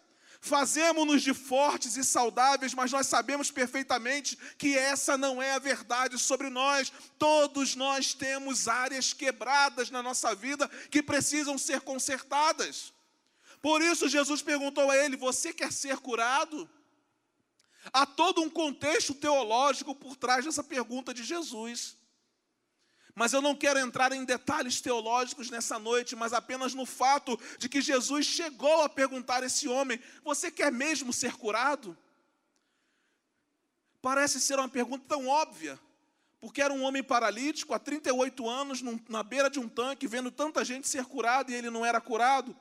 Fazemos-nos 0.44 1.22
de 1.22 1.32
fortes 1.32 1.96
e 1.96 2.04
saudáveis, 2.04 2.74
mas 2.74 2.92
nós 2.92 3.06
sabemos 3.06 3.50
perfeitamente 3.50 4.36
que 4.58 4.76
essa 4.76 5.16
não 5.16 5.40
é 5.40 5.52
a 5.52 5.58
verdade 5.58 6.18
sobre 6.18 6.50
nós. 6.50 6.92
Todos 7.18 7.74
nós 7.74 8.12
temos 8.12 8.68
áreas 8.68 9.14
quebradas 9.14 9.90
na 9.90 10.02
nossa 10.02 10.34
vida 10.34 10.68
que 10.90 11.02
precisam 11.02 11.56
ser 11.56 11.80
consertadas. 11.80 12.92
Por 13.62 13.80
isso, 13.80 14.06
Jesus 14.06 14.42
perguntou 14.42 14.90
a 14.90 14.96
ele: 14.98 15.16
Você 15.16 15.50
quer 15.50 15.72
ser 15.72 15.96
curado? 15.96 16.68
Há 17.92 18.06
todo 18.06 18.42
um 18.42 18.50
contexto 18.50 19.14
teológico 19.14 19.94
por 19.94 20.16
trás 20.16 20.44
dessa 20.44 20.64
pergunta 20.64 21.12
de 21.12 21.22
Jesus. 21.22 21.96
Mas 23.14 23.32
eu 23.32 23.40
não 23.40 23.54
quero 23.54 23.78
entrar 23.78 24.12
em 24.12 24.24
detalhes 24.24 24.80
teológicos 24.80 25.48
nessa 25.48 25.78
noite, 25.78 26.16
mas 26.16 26.32
apenas 26.32 26.74
no 26.74 26.84
fato 26.84 27.38
de 27.58 27.68
que 27.68 27.80
Jesus 27.80 28.26
chegou 28.26 28.82
a 28.82 28.88
perguntar 28.88 29.42
a 29.42 29.46
esse 29.46 29.68
homem: 29.68 30.00
Você 30.24 30.50
quer 30.50 30.72
mesmo 30.72 31.12
ser 31.12 31.36
curado? 31.36 31.96
Parece 34.02 34.40
ser 34.40 34.58
uma 34.58 34.68
pergunta 34.68 35.04
tão 35.06 35.28
óbvia, 35.28 35.78
porque 36.40 36.60
era 36.60 36.74
um 36.74 36.82
homem 36.82 37.02
paralítico 37.02 37.72
há 37.72 37.78
38 37.78 38.48
anos, 38.48 38.82
na 39.08 39.22
beira 39.22 39.48
de 39.48 39.60
um 39.60 39.68
tanque, 39.68 40.08
vendo 40.08 40.30
tanta 40.30 40.64
gente 40.64 40.88
ser 40.88 41.04
curada 41.04 41.52
e 41.52 41.54
ele 41.54 41.70
não 41.70 41.86
era 41.86 42.00
curado. 42.00 42.54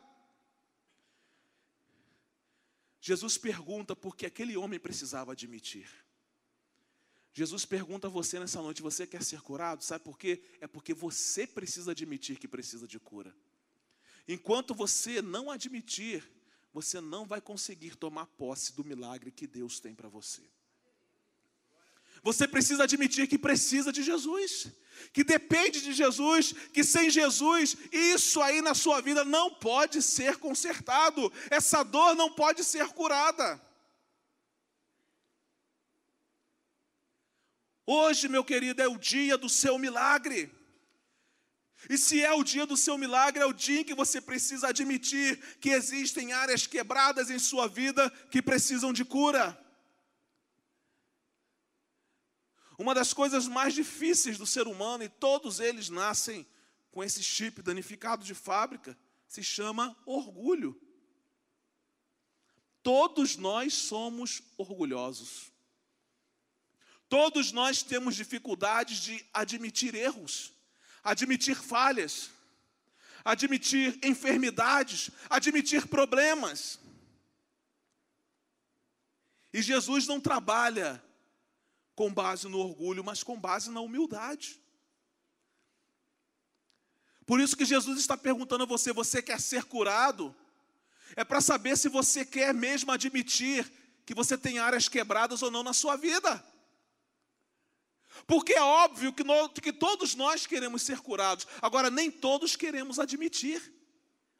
Jesus 3.05 3.37
pergunta 3.37 3.97
porque 3.97 4.25
aquele 4.25 4.55
homem 4.55 4.79
precisava 4.79 5.33
admitir. 5.33 5.89
Jesus 7.33 7.65
pergunta 7.65 8.07
a 8.07 8.09
você 8.09 8.39
nessa 8.39 8.61
noite: 8.61 8.81
você 8.81 9.05
quer 9.05 9.21
ser 9.21 9.41
curado? 9.41 9.83
Sabe 9.83 10.05
por 10.05 10.17
quê? 10.17 10.41
É 10.61 10.67
porque 10.67 10.93
você 10.93 11.45
precisa 11.45 11.91
admitir 11.91 12.39
que 12.39 12.47
precisa 12.47 12.87
de 12.87 12.97
cura. 13.01 13.35
Enquanto 14.25 14.73
você 14.73 15.21
não 15.21 15.51
admitir, 15.51 16.23
você 16.71 17.01
não 17.01 17.25
vai 17.25 17.41
conseguir 17.41 17.97
tomar 17.97 18.25
posse 18.25 18.73
do 18.73 18.85
milagre 18.85 19.31
que 19.31 19.47
Deus 19.47 19.81
tem 19.81 19.93
para 19.93 20.07
você. 20.07 20.41
Você 22.23 22.47
precisa 22.47 22.83
admitir 22.83 23.27
que 23.27 23.37
precisa 23.37 23.91
de 23.91 24.01
Jesus, 24.01 24.71
que 25.11 25.25
depende 25.25 25.81
de 25.81 25.91
Jesus, 25.91 26.53
que 26.73 26.81
sem 26.81 27.09
Jesus, 27.09 27.75
isso 27.91 28.41
aí 28.41 28.61
na 28.61 28.73
sua 28.73 29.01
vida 29.01 29.25
não 29.25 29.53
pode 29.53 30.01
ser 30.01 30.37
consertado, 30.37 31.31
essa 31.49 31.83
dor 31.83 32.15
não 32.15 32.31
pode 32.31 32.63
ser 32.63 32.87
curada. 32.87 33.61
Hoje, 37.85 38.29
meu 38.29 38.45
querido, 38.45 38.81
é 38.81 38.87
o 38.87 38.97
dia 38.97 39.37
do 39.37 39.49
seu 39.49 39.77
milagre. 39.77 40.49
E 41.89 41.97
se 41.97 42.23
é 42.23 42.31
o 42.31 42.41
dia 42.41 42.65
do 42.65 42.77
seu 42.77 42.97
milagre, 42.97 43.43
é 43.43 43.45
o 43.45 43.51
dia 43.51 43.81
em 43.81 43.83
que 43.83 43.93
você 43.93 44.21
precisa 44.21 44.69
admitir 44.69 45.57
que 45.59 45.71
existem 45.71 46.31
áreas 46.31 46.65
quebradas 46.65 47.29
em 47.29 47.37
sua 47.37 47.67
vida 47.67 48.09
que 48.31 48.41
precisam 48.41 48.93
de 48.93 49.03
cura. 49.03 49.61
Uma 52.77 52.95
das 52.95 53.13
coisas 53.13 53.47
mais 53.47 53.73
difíceis 53.73 54.37
do 54.37 54.47
ser 54.47 54.67
humano, 54.67 55.03
e 55.03 55.09
todos 55.09 55.59
eles 55.59 55.89
nascem 55.89 56.45
com 56.91 57.03
esse 57.03 57.23
chip 57.23 57.61
danificado 57.61 58.23
de 58.23 58.33
fábrica, 58.33 58.97
se 59.27 59.43
chama 59.43 59.95
orgulho. 60.05 60.79
Todos 62.81 63.37
nós 63.37 63.73
somos 63.73 64.41
orgulhosos. 64.57 65.51
Todos 67.07 67.51
nós 67.51 67.83
temos 67.83 68.15
dificuldades 68.15 68.97
de 68.97 69.23
admitir 69.31 69.93
erros, 69.93 70.51
admitir 71.03 71.55
falhas, 71.55 72.31
admitir 73.23 73.99
enfermidades, 74.03 75.11
admitir 75.29 75.87
problemas. 75.87 76.79
E 79.53 79.61
Jesus 79.61 80.07
não 80.07 80.19
trabalha 80.19 81.03
com 81.95 82.13
base 82.13 82.47
no 82.47 82.59
orgulho, 82.59 83.03
mas 83.03 83.23
com 83.23 83.39
base 83.39 83.69
na 83.69 83.81
humildade. 83.81 84.59
Por 87.25 87.39
isso 87.39 87.55
que 87.55 87.65
Jesus 87.65 87.99
está 87.99 88.17
perguntando 88.17 88.63
a 88.63 88.67
você: 88.67 88.91
você 88.91 89.21
quer 89.21 89.39
ser 89.39 89.63
curado? 89.63 90.35
É 91.15 91.23
para 91.23 91.41
saber 91.41 91.77
se 91.77 91.89
você 91.89 92.25
quer 92.25 92.53
mesmo 92.53 92.91
admitir 92.91 93.71
que 94.05 94.13
você 94.13 94.37
tem 94.37 94.59
áreas 94.59 94.89
quebradas 94.89 95.41
ou 95.41 95.51
não 95.51 95.63
na 95.63 95.73
sua 95.73 95.95
vida. 95.95 96.43
Porque 98.27 98.53
é 98.53 98.61
óbvio 98.61 99.13
que, 99.13 99.23
no, 99.23 99.49
que 99.49 99.73
todos 99.73 100.15
nós 100.15 100.45
queremos 100.45 100.81
ser 100.81 100.99
curados, 100.99 101.47
agora 101.61 101.89
nem 101.89 102.11
todos 102.11 102.55
queremos 102.55 102.99
admitir 102.99 103.73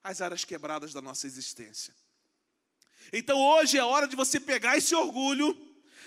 as 0.03 0.21
áreas 0.21 0.43
quebradas 0.43 0.93
da 0.93 1.01
nossa 1.01 1.25
existência. 1.27 1.93
Então 3.11 3.39
hoje 3.39 3.77
é 3.77 3.83
hora 3.83 4.07
de 4.07 4.15
você 4.15 4.39
pegar 4.39 4.77
esse 4.77 4.93
orgulho 4.95 5.55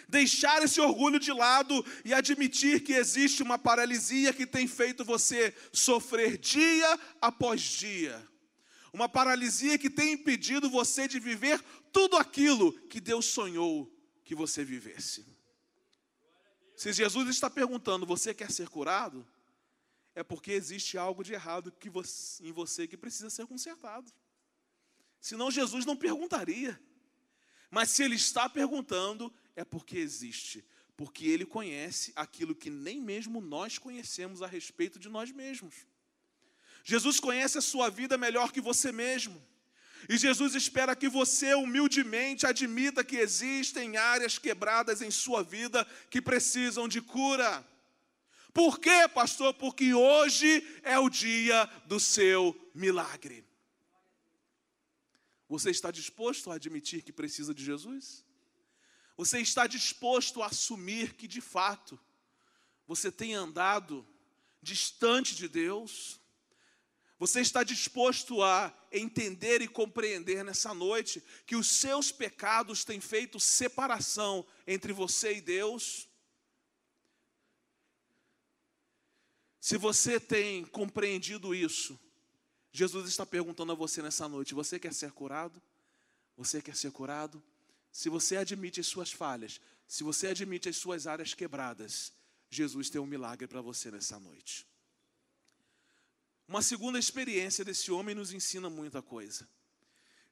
deixar 0.09 0.63
esse 0.63 0.81
orgulho 0.81 1.19
de 1.19 1.33
lado 1.33 1.85
e 2.05 2.15
admitir 2.15 2.83
que 2.83 2.93
existe 2.93 3.43
uma 3.43 3.59
paralisia 3.59 4.33
que 4.33 4.47
tem 4.47 4.67
feito 4.67 5.05
você 5.05 5.55
sofrer 5.73 6.39
dia 6.39 6.99
após 7.21 7.61
dia. 7.61 8.27
Uma 8.93 9.09
paralisia 9.09 9.77
que 9.77 9.91
tem 9.91 10.13
impedido 10.13 10.71
você 10.71 11.07
de 11.07 11.19
viver 11.19 11.63
tudo 11.93 12.17
aquilo 12.17 12.73
que 12.89 13.01
Deus 13.01 13.27
sonhou 13.27 13.93
que 14.25 14.35
você 14.35 14.65
vivesse. 14.65 15.27
Se 16.77 16.93
Jesus 16.93 17.29
está 17.29 17.49
perguntando, 17.49 18.07
você 18.07 18.35
quer 18.35 18.51
ser 18.51 18.69
curado? 18.69 19.27
É 20.15 20.23
porque 20.23 20.53
existe 20.53 20.97
algo 20.97 21.23
de 21.23 21.33
errado 21.33 21.73
que 21.73 21.91
você, 21.91 22.43
em 22.43 22.53
você 22.53 22.87
que 22.87 22.97
precisa 22.97 23.29
ser 23.29 23.47
consertado. 23.47 24.11
Senão 25.21 25.51
Jesus 25.51 25.85
não 25.85 25.97
perguntaria. 25.97 26.81
Mas 27.71 27.91
se 27.91 28.03
ele 28.03 28.15
está 28.15 28.49
perguntando, 28.49 29.33
é 29.57 29.65
porque 29.65 29.99
existe. 29.99 30.65
Porque 30.97 31.27
ele 31.27 31.45
conhece 31.45 32.13
aquilo 32.15 32.55
que 32.55 32.71
nem 32.71 33.01
mesmo 33.01 33.41
nós 33.41 33.79
conhecemos 33.79 34.43
a 34.43 34.47
respeito 34.47 34.99
de 34.99 35.09
nós 35.09 35.33
mesmos. 35.33 35.75
Jesus 36.85 37.19
conhece 37.19 37.59
a 37.59 37.63
sua 37.63 37.91
vida 37.91 38.17
melhor 38.17 38.53
que 38.53 38.61
você 38.61 38.93
mesmo. 38.93 39.43
E 40.09 40.17
Jesus 40.17 40.55
espera 40.55 40.95
que 40.95 41.09
você 41.09 41.55
humildemente 41.55 42.47
admita 42.47 43.03
que 43.03 43.17
existem 43.17 43.97
áreas 43.97 44.39
quebradas 44.39 45.03
em 45.03 45.11
sua 45.11 45.43
vida 45.43 45.85
que 46.09 46.23
precisam 46.23 46.87
de 46.87 47.01
cura. 47.01 47.67
Por 48.53 48.79
quê, 48.79 49.09
pastor? 49.13 49.53
Porque 49.55 49.93
hoje 49.93 50.67
é 50.83 50.99
o 50.99 51.11
dia 51.11 51.67
do 51.87 51.99
seu 51.99 52.57
milagre. 52.75 53.45
Você 55.49 55.71
está 55.71 55.91
disposto 55.91 56.51
a 56.51 56.55
admitir 56.55 57.03
que 57.03 57.13
precisa 57.13 57.53
de 57.55 57.65
Jesus? 57.65 58.25
Você 59.17 59.41
está 59.41 59.67
disposto 59.67 60.43
a 60.43 60.47
assumir 60.47 61.15
que 61.15 61.27
de 61.27 61.41
fato 61.41 61.99
você 62.87 63.11
tem 63.11 63.35
andado 63.35 64.07
distante 64.61 65.35
de 65.35 65.49
Deus? 65.49 66.21
Você 67.19 67.41
está 67.41 67.65
disposto 67.65 68.43
a 68.43 68.77
entender 68.93 69.63
e 69.63 69.69
compreender 69.69 70.45
nessa 70.45 70.75
noite 70.75 71.23
que 71.47 71.57
os 71.57 71.67
seus 71.67 72.13
pecados 72.13 72.85
têm 72.85 73.01
feito 73.01 73.41
separação 73.41 74.47
entre 74.67 74.93
você 74.93 75.37
e 75.37 75.41
Deus? 75.41 76.07
Se 79.59 79.79
você 79.79 80.21
tem 80.21 80.65
compreendido 80.67 81.55
isso, 81.55 81.99
Jesus 82.71 83.09
está 83.09 83.25
perguntando 83.25 83.73
a 83.73 83.75
você 83.75 84.03
nessa 84.03 84.29
noite: 84.29 84.55
você 84.55 84.79
quer 84.79 84.93
ser 84.93 85.11
curado? 85.13 85.61
Você 86.37 86.61
quer 86.61 86.77
ser 86.77 86.93
curado? 86.93 87.43
Se 87.97 88.11
você 88.11 88.37
admite 88.37 88.79
as 88.79 88.87
suas 88.87 89.11
falhas, 89.11 89.59
se 89.89 90.05
você 90.05 90.27
admite 90.27 90.69
as 90.69 90.77
suas 90.77 91.07
áreas 91.07 91.33
quebradas, 91.33 92.13
Jesus 92.51 92.91
tem 92.91 93.01
um 93.01 93.07
milagre 93.07 93.47
para 93.47 93.63
você 93.63 93.91
nessa 93.91 94.21
noite. 94.21 94.67
Uma 96.47 96.61
segunda 96.61 96.99
experiência 96.99 97.65
desse 97.65 97.91
homem 97.91 98.15
nos 98.15 98.35
ensina 98.35 98.69
muita 98.69 99.01
coisa. 99.01 99.49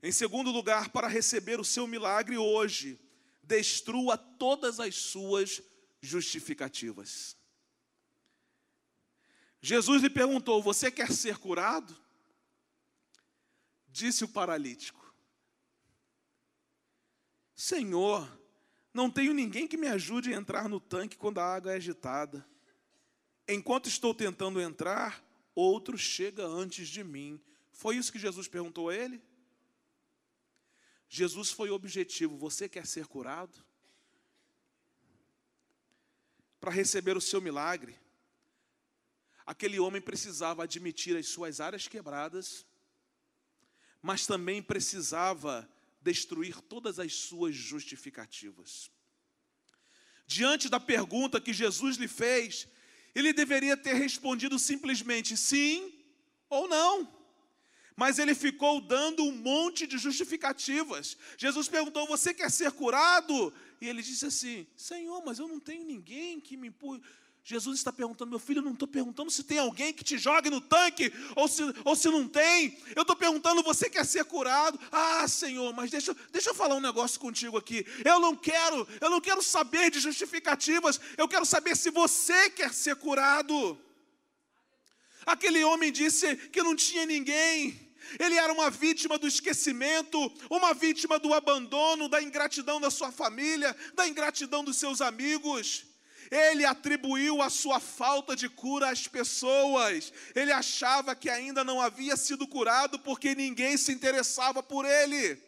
Em 0.02 0.12
segundo 0.12 0.50
lugar, 0.50 0.90
para 0.90 1.08
receber 1.08 1.58
o 1.58 1.64
seu 1.64 1.86
milagre 1.86 2.36
hoje, 2.36 3.00
destrua 3.42 4.18
todas 4.18 4.78
as 4.78 4.94
suas 4.96 5.62
justificativas. 6.02 7.34
Jesus 9.62 10.02
lhe 10.02 10.10
perguntou: 10.10 10.62
Você 10.62 10.90
quer 10.90 11.10
ser 11.10 11.38
curado? 11.38 11.96
Disse 13.88 14.22
o 14.22 14.28
paralítico: 14.28 15.03
Senhor, 17.54 18.28
não 18.92 19.10
tenho 19.10 19.32
ninguém 19.32 19.66
que 19.66 19.76
me 19.76 19.86
ajude 19.86 20.32
a 20.32 20.36
entrar 20.36 20.68
no 20.68 20.80
tanque 20.80 21.16
quando 21.16 21.38
a 21.38 21.54
água 21.54 21.72
é 21.72 21.76
agitada. 21.76 22.46
Enquanto 23.48 23.88
estou 23.88 24.14
tentando 24.14 24.60
entrar, 24.60 25.22
outro 25.54 25.98
chega 25.98 26.46
antes 26.46 26.88
de 26.88 27.04
mim. 27.04 27.40
Foi 27.72 27.96
isso 27.96 28.12
que 28.12 28.18
Jesus 28.18 28.48
perguntou 28.48 28.88
a 28.88 28.94
ele? 28.94 29.22
Jesus 31.08 31.50
foi 31.50 31.70
objetivo. 31.70 32.36
Você 32.38 32.68
quer 32.68 32.86
ser 32.86 33.06
curado? 33.06 33.64
Para 36.58 36.70
receber 36.72 37.16
o 37.16 37.20
seu 37.20 37.40
milagre, 37.40 37.98
aquele 39.44 39.78
homem 39.78 40.00
precisava 40.00 40.62
admitir 40.62 41.16
as 41.16 41.28
suas 41.28 41.60
áreas 41.60 41.86
quebradas, 41.86 42.64
mas 44.00 44.26
também 44.26 44.62
precisava 44.62 45.68
destruir 46.04 46.60
todas 46.60 46.98
as 47.00 47.14
suas 47.14 47.54
justificativas. 47.54 48.90
Diante 50.26 50.68
da 50.68 50.78
pergunta 50.78 51.40
que 51.40 51.52
Jesus 51.52 51.96
lhe 51.96 52.06
fez, 52.06 52.68
ele 53.14 53.32
deveria 53.32 53.76
ter 53.76 53.94
respondido 53.94 54.58
simplesmente 54.58 55.36
sim 55.36 55.92
ou 56.48 56.68
não. 56.68 57.12
Mas 57.96 58.18
ele 58.18 58.34
ficou 58.34 58.80
dando 58.80 59.24
um 59.24 59.32
monte 59.32 59.86
de 59.86 59.96
justificativas. 59.96 61.16
Jesus 61.38 61.68
perguntou: 61.68 62.06
Você 62.08 62.34
quer 62.34 62.50
ser 62.50 62.70
curado? 62.72 63.54
E 63.80 63.88
ele 63.88 64.02
disse 64.02 64.26
assim: 64.26 64.66
Senhor, 64.76 65.22
mas 65.24 65.38
eu 65.38 65.46
não 65.46 65.60
tenho 65.60 65.84
ninguém 65.84 66.40
que 66.40 66.56
me 66.56 66.68
empurre. 66.68 67.00
Jesus 67.46 67.76
está 67.76 67.92
perguntando, 67.92 68.30
meu 68.30 68.38
filho, 68.38 68.60
eu 68.60 68.64
não 68.64 68.72
estou 68.72 68.88
perguntando 68.88 69.30
se 69.30 69.44
tem 69.44 69.58
alguém 69.58 69.92
que 69.92 70.02
te 70.02 70.16
jogue 70.16 70.48
no 70.48 70.62
tanque 70.62 71.12
ou 71.36 71.46
se, 71.46 71.62
ou 71.84 71.94
se 71.94 72.08
não 72.08 72.26
tem. 72.26 72.78
Eu 72.96 73.02
estou 73.02 73.14
perguntando, 73.14 73.62
você 73.62 73.90
quer 73.90 74.06
ser 74.06 74.24
curado? 74.24 74.80
Ah, 74.90 75.28
Senhor, 75.28 75.70
mas 75.74 75.90
deixa, 75.90 76.16
deixa 76.32 76.48
eu 76.48 76.54
falar 76.54 76.74
um 76.74 76.80
negócio 76.80 77.20
contigo 77.20 77.58
aqui. 77.58 77.86
Eu 78.02 78.18
não 78.18 78.34
quero, 78.34 78.88
eu 78.98 79.10
não 79.10 79.20
quero 79.20 79.42
saber 79.42 79.90
de 79.90 80.00
justificativas. 80.00 80.98
Eu 81.18 81.28
quero 81.28 81.44
saber 81.44 81.76
se 81.76 81.90
você 81.90 82.48
quer 82.48 82.72
ser 82.72 82.96
curado. 82.96 83.78
Aquele 85.26 85.62
homem 85.64 85.92
disse 85.92 86.36
que 86.48 86.62
não 86.62 86.74
tinha 86.74 87.04
ninguém. 87.04 87.78
Ele 88.18 88.36
era 88.36 88.54
uma 88.54 88.70
vítima 88.70 89.18
do 89.18 89.28
esquecimento, 89.28 90.32
uma 90.48 90.72
vítima 90.72 91.18
do 91.18 91.34
abandono, 91.34 92.08
da 92.08 92.22
ingratidão 92.22 92.80
da 92.80 92.90
sua 92.90 93.12
família, 93.12 93.76
da 93.94 94.08
ingratidão 94.08 94.64
dos 94.64 94.78
seus 94.78 95.02
amigos. 95.02 95.92
Ele 96.30 96.64
atribuiu 96.64 97.42
a 97.42 97.50
sua 97.50 97.80
falta 97.80 98.34
de 98.34 98.48
cura 98.48 98.90
às 98.90 99.06
pessoas. 99.06 100.12
Ele 100.34 100.52
achava 100.52 101.14
que 101.14 101.28
ainda 101.30 101.64
não 101.64 101.80
havia 101.80 102.16
sido 102.16 102.46
curado 102.46 102.98
porque 102.98 103.34
ninguém 103.34 103.76
se 103.76 103.92
interessava 103.92 104.62
por 104.62 104.84
ele. 104.84 105.38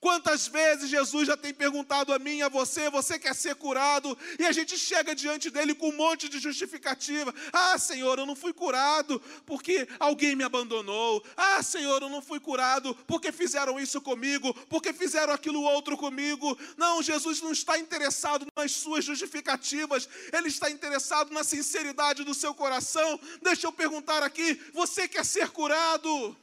Quantas 0.00 0.46
vezes 0.46 0.90
Jesus 0.90 1.26
já 1.26 1.36
tem 1.36 1.52
perguntado 1.52 2.12
a 2.12 2.18
mim 2.18 2.38
e 2.38 2.42
a 2.42 2.48
você: 2.48 2.90
você 2.90 3.18
quer 3.18 3.34
ser 3.34 3.54
curado? 3.54 4.16
E 4.38 4.44
a 4.44 4.52
gente 4.52 4.76
chega 4.78 5.14
diante 5.14 5.50
dele 5.50 5.74
com 5.74 5.88
um 5.88 5.96
monte 5.96 6.28
de 6.28 6.38
justificativa. 6.38 7.34
Ah, 7.52 7.78
Senhor, 7.78 8.18
eu 8.18 8.26
não 8.26 8.36
fui 8.36 8.52
curado 8.52 9.20
porque 9.46 9.88
alguém 9.98 10.34
me 10.34 10.44
abandonou. 10.44 11.24
Ah, 11.36 11.62
Senhor, 11.62 12.02
eu 12.02 12.08
não 12.08 12.22
fui 12.22 12.40
curado 12.40 12.94
porque 13.06 13.32
fizeram 13.32 13.78
isso 13.78 14.00
comigo, 14.00 14.52
porque 14.68 14.92
fizeram 14.92 15.32
aquilo 15.32 15.62
outro 15.62 15.96
comigo. 15.96 16.58
Não, 16.76 17.02
Jesus 17.02 17.40
não 17.40 17.52
está 17.52 17.78
interessado 17.78 18.46
nas 18.56 18.72
suas 18.72 19.04
justificativas, 19.04 20.08
ele 20.32 20.48
está 20.48 20.70
interessado 20.70 21.32
na 21.32 21.44
sinceridade 21.44 22.24
do 22.24 22.34
seu 22.34 22.54
coração. 22.54 23.18
Deixa 23.42 23.66
eu 23.66 23.72
perguntar 23.72 24.22
aqui: 24.22 24.60
você 24.72 25.08
quer 25.08 25.24
ser 25.24 25.50
curado? 25.50 26.36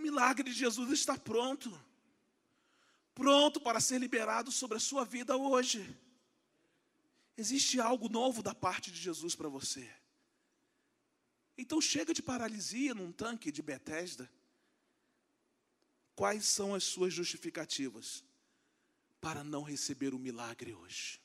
O 0.00 0.02
milagre 0.02 0.50
de 0.50 0.56
Jesus 0.56 0.90
está 0.92 1.18
pronto. 1.18 1.70
Pronto 3.14 3.60
para 3.60 3.80
ser 3.80 3.98
liberado 3.98 4.50
sobre 4.50 4.78
a 4.78 4.80
sua 4.80 5.04
vida 5.04 5.36
hoje. 5.36 5.94
Existe 7.36 7.78
algo 7.78 8.08
novo 8.08 8.42
da 8.42 8.54
parte 8.54 8.90
de 8.90 8.98
Jesus 8.98 9.34
para 9.34 9.50
você. 9.50 9.92
Então 11.58 11.82
chega 11.82 12.14
de 12.14 12.22
paralisia 12.22 12.94
num 12.94 13.12
tanque 13.12 13.52
de 13.52 13.60
Betesda. 13.60 14.30
Quais 16.16 16.46
são 16.46 16.74
as 16.74 16.84
suas 16.84 17.12
justificativas 17.12 18.24
para 19.20 19.44
não 19.44 19.62
receber 19.62 20.14
o 20.14 20.18
milagre 20.18 20.72
hoje? 20.72 21.20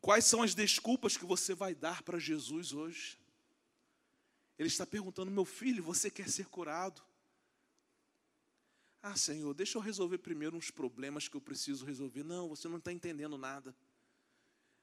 Quais 0.00 0.24
são 0.24 0.40
as 0.42 0.54
desculpas 0.54 1.18
que 1.18 1.26
você 1.26 1.54
vai 1.54 1.74
dar 1.74 2.02
para 2.02 2.18
Jesus 2.18 2.72
hoje? 2.72 3.25
Ele 4.58 4.68
está 4.68 4.86
perguntando: 4.86 5.30
meu 5.30 5.44
filho, 5.44 5.82
você 5.82 6.10
quer 6.10 6.28
ser 6.28 6.46
curado? 6.46 7.02
Ah, 9.02 9.16
Senhor, 9.16 9.54
deixa 9.54 9.78
eu 9.78 9.82
resolver 9.82 10.18
primeiro 10.18 10.56
uns 10.56 10.70
problemas 10.70 11.28
que 11.28 11.36
eu 11.36 11.40
preciso 11.40 11.84
resolver. 11.84 12.24
Não, 12.24 12.48
você 12.48 12.66
não 12.68 12.78
está 12.78 12.92
entendendo 12.92 13.38
nada. 13.38 13.74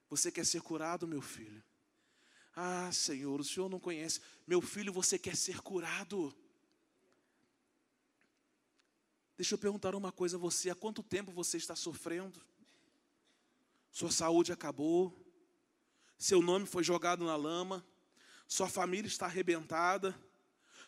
Você 0.10 0.32
quer 0.32 0.46
ser 0.46 0.62
curado, 0.62 1.08
meu 1.08 1.22
filho? 1.22 1.64
Ah, 2.56 2.92
Senhor, 2.92 3.40
o 3.40 3.44
Senhor 3.44 3.68
não 3.68 3.80
conhece. 3.80 4.22
Meu 4.46 4.62
filho, 4.62 4.94
você 4.94 5.18
quer 5.18 5.36
ser 5.36 5.60
curado? 5.60 6.34
Deixa 9.36 9.56
eu 9.56 9.58
perguntar 9.58 9.96
uma 9.96 10.12
coisa 10.12 10.38
a 10.38 10.40
você: 10.40 10.70
há 10.70 10.76
quanto 10.76 11.02
tempo 11.02 11.32
você 11.32 11.58
está 11.58 11.76
sofrendo? 11.76 12.40
Sua 13.92 14.12
saúde 14.12 14.52
acabou, 14.52 15.14
seu 16.18 16.42
nome 16.42 16.66
foi 16.66 16.84
jogado 16.84 17.26
na 17.26 17.36
lama, 17.36 17.86
sua 18.54 18.70
família 18.70 19.08
está 19.08 19.26
arrebentada, 19.26 20.16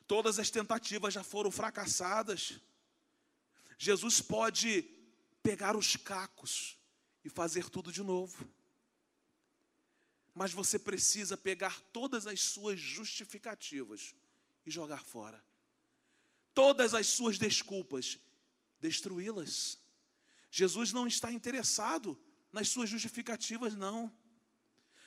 todas 0.06 0.38
as 0.38 0.52
tentativas 0.52 1.12
já 1.16 1.24
foram 1.24 1.50
fracassadas. 1.50 2.60
Jesus 3.76 4.22
pode 4.22 4.84
pegar 5.42 5.76
os 5.76 5.96
cacos 5.96 6.78
e 7.24 7.30
fazer 7.30 7.68
tudo 7.72 7.92
de 7.92 8.04
novo. 8.04 8.48
Mas 10.32 10.54
você 10.54 10.78
precisa 10.78 11.36
pegar 11.36 11.82
todas 11.92 12.28
as 12.28 12.40
suas 12.40 12.80
justificativas 12.80 14.14
e 14.64 14.70
jogar 14.70 15.04
fora. 15.04 15.44
todas 16.54 16.94
as 16.94 17.08
suas 17.08 17.40
desculpas, 17.40 18.20
destruí-las. 18.80 19.80
Jesus 20.52 20.94
não 20.94 21.08
está 21.08 21.32
interessado 21.32 22.18
nas 22.52 22.70
suas 22.70 22.92
justificativas, 22.92 23.76
não. 23.76 24.16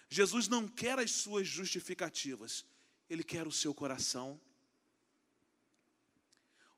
Jesus 0.09 0.49
não 0.49 0.67
quer 0.67 0.99
as 0.99 1.11
suas 1.11 1.47
justificativas, 1.47 2.65
ele 3.09 3.23
quer 3.23 3.47
o 3.47 3.53
seu 3.53 3.75
coração. 3.75 4.41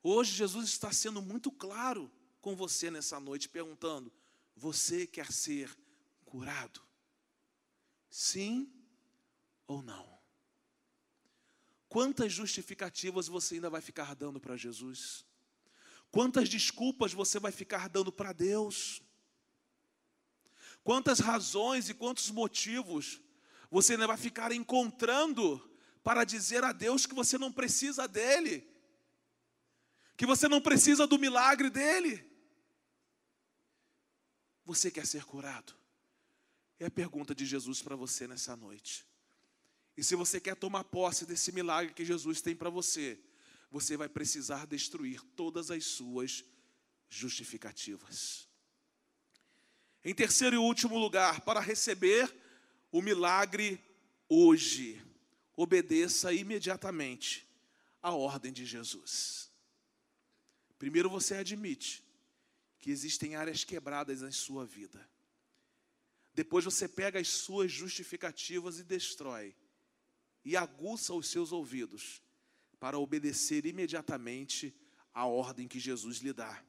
Hoje 0.03 0.33
Jesus 0.33 0.69
está 0.69 0.93
sendo 0.93 1.21
muito 1.21 1.51
claro 1.53 2.11
com 2.41 2.57
você 2.57 2.91
nessa 2.91 3.21
noite, 3.21 3.49
perguntando: 3.49 4.13
você 4.57 5.07
quer 5.07 5.31
ser 5.31 5.77
curado? 6.25 6.83
Sim 8.09 8.73
ou 9.67 9.83
não? 9.83 10.19
Quantas 11.89 12.33
justificativas 12.33 13.27
você 13.27 13.57
ainda 13.57 13.69
vai 13.69 13.81
ficar 13.81 14.15
dando 14.15 14.41
para 14.41 14.57
Jesus? 14.57 15.25
Quantas 16.11 16.49
desculpas 16.49 17.13
você 17.13 17.39
vai 17.39 17.53
ficar 17.53 17.89
dando 17.89 18.11
para 18.13 18.33
Deus? 18.33 19.03
Quantas 20.83 21.19
razões 21.19 21.89
e 21.89 21.95
quantos 21.95 22.31
motivos 22.31 23.21
você 23.71 23.97
vai 23.97 24.17
ficar 24.17 24.53
encontrando 24.53 25.61
para 26.03 26.25
dizer 26.25 26.65
a 26.65 26.73
Deus 26.73 27.07
que 27.07 27.15
você 27.15 27.39
não 27.39 27.53
precisa 27.53 28.09
dele, 28.09 28.67
que 30.17 30.27
você 30.27 30.49
não 30.49 30.61
precisa 30.61 31.07
do 31.07 31.19
milagre 31.19 31.71
dele? 31.71 32.25
Você 34.65 34.91
quer 34.91 35.07
ser 35.07 35.25
curado? 35.25 35.75
É 36.79 36.87
a 36.87 36.91
pergunta 36.91 37.35
de 37.35 37.45
Jesus 37.45 37.83
para 37.83 37.95
você 37.95 38.27
nessa 38.27 38.57
noite. 38.57 39.07
E 39.97 40.03
se 40.03 40.15
você 40.15 40.41
quer 40.41 40.57
tomar 40.57 40.85
posse 40.85 41.27
desse 41.27 41.53
milagre 41.53 41.93
que 41.93 42.05
Jesus 42.05 42.41
tem 42.41 42.57
para 42.57 42.71
você, 42.71 43.21
você 43.71 43.97
vai 43.97 44.09
precisar 44.09 44.67
destruir 44.67 45.23
todas 45.37 45.71
as 45.71 45.85
suas 45.85 46.45
justificativas. 47.09 48.50
Em 50.05 50.15
terceiro 50.15 50.57
e 50.57 50.59
último 50.59 50.99
lugar, 50.99 51.43
para 51.43 51.61
receber 51.61 52.35
o 52.91 53.03
milagre 53.03 53.79
hoje, 54.29 55.03
obedeça 55.55 56.33
imediatamente 56.33 57.47
à 58.03 58.13
ordem 58.13 58.53
de 58.53 58.65
Jesus. 58.65 59.51
Primeiro 60.79 61.11
você 61.11 61.35
admite 61.35 62.03
que 62.79 62.91
existem 62.91 63.37
áreas 63.37 63.63
quebradas 63.63 64.23
em 64.23 64.33
sua 64.33 64.65
vida. 64.65 65.07
Depois 66.33 66.65
você 66.65 66.89
pega 66.89 67.21
as 67.21 67.29
suas 67.29 67.71
justificativas 67.71 68.79
e 68.79 68.85
destrói, 68.85 69.55
e 70.43 70.57
aguça 70.57 71.13
os 71.13 71.27
seus 71.29 71.53
ouvidos 71.53 72.23
para 72.79 72.99
obedecer 72.99 73.67
imediatamente 73.67 74.75
à 75.13 75.27
ordem 75.27 75.69
que 75.69 75.79
Jesus 75.79 76.19
lhe 76.19 76.33
dá. 76.33 76.65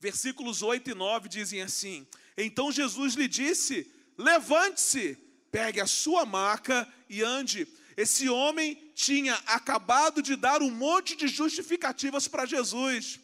Versículos 0.00 0.62
8 0.62 0.90
e 0.90 0.94
9 0.94 1.28
dizem 1.28 1.60
assim: 1.60 2.06
Então 2.36 2.72
Jesus 2.72 3.14
lhe 3.14 3.28
disse: 3.28 3.90
Levante-se, 4.16 5.18
pegue 5.52 5.80
a 5.80 5.86
sua 5.86 6.24
maca 6.24 6.88
e 7.08 7.22
ande. 7.22 7.68
Esse 7.96 8.28
homem 8.28 8.92
tinha 8.94 9.34
acabado 9.46 10.22
de 10.22 10.36
dar 10.36 10.62
um 10.62 10.70
monte 10.70 11.14
de 11.14 11.28
justificativas 11.28 12.26
para 12.26 12.46
Jesus. 12.46 13.20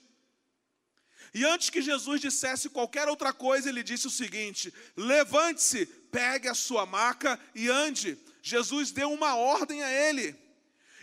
E 1.32 1.44
antes 1.44 1.70
que 1.70 1.80
Jesus 1.80 2.20
dissesse 2.20 2.68
qualquer 2.68 3.08
outra 3.08 3.32
coisa, 3.32 3.70
ele 3.70 3.82
disse 3.82 4.06
o 4.06 4.10
seguinte: 4.10 4.72
Levante-se, 4.96 5.86
pegue 5.86 6.46
a 6.46 6.54
sua 6.54 6.84
maca 6.84 7.40
e 7.54 7.68
ande. 7.68 8.18
Jesus 8.42 8.90
deu 8.90 9.10
uma 9.10 9.34
ordem 9.34 9.82
a 9.82 9.90
ele. 9.90 10.45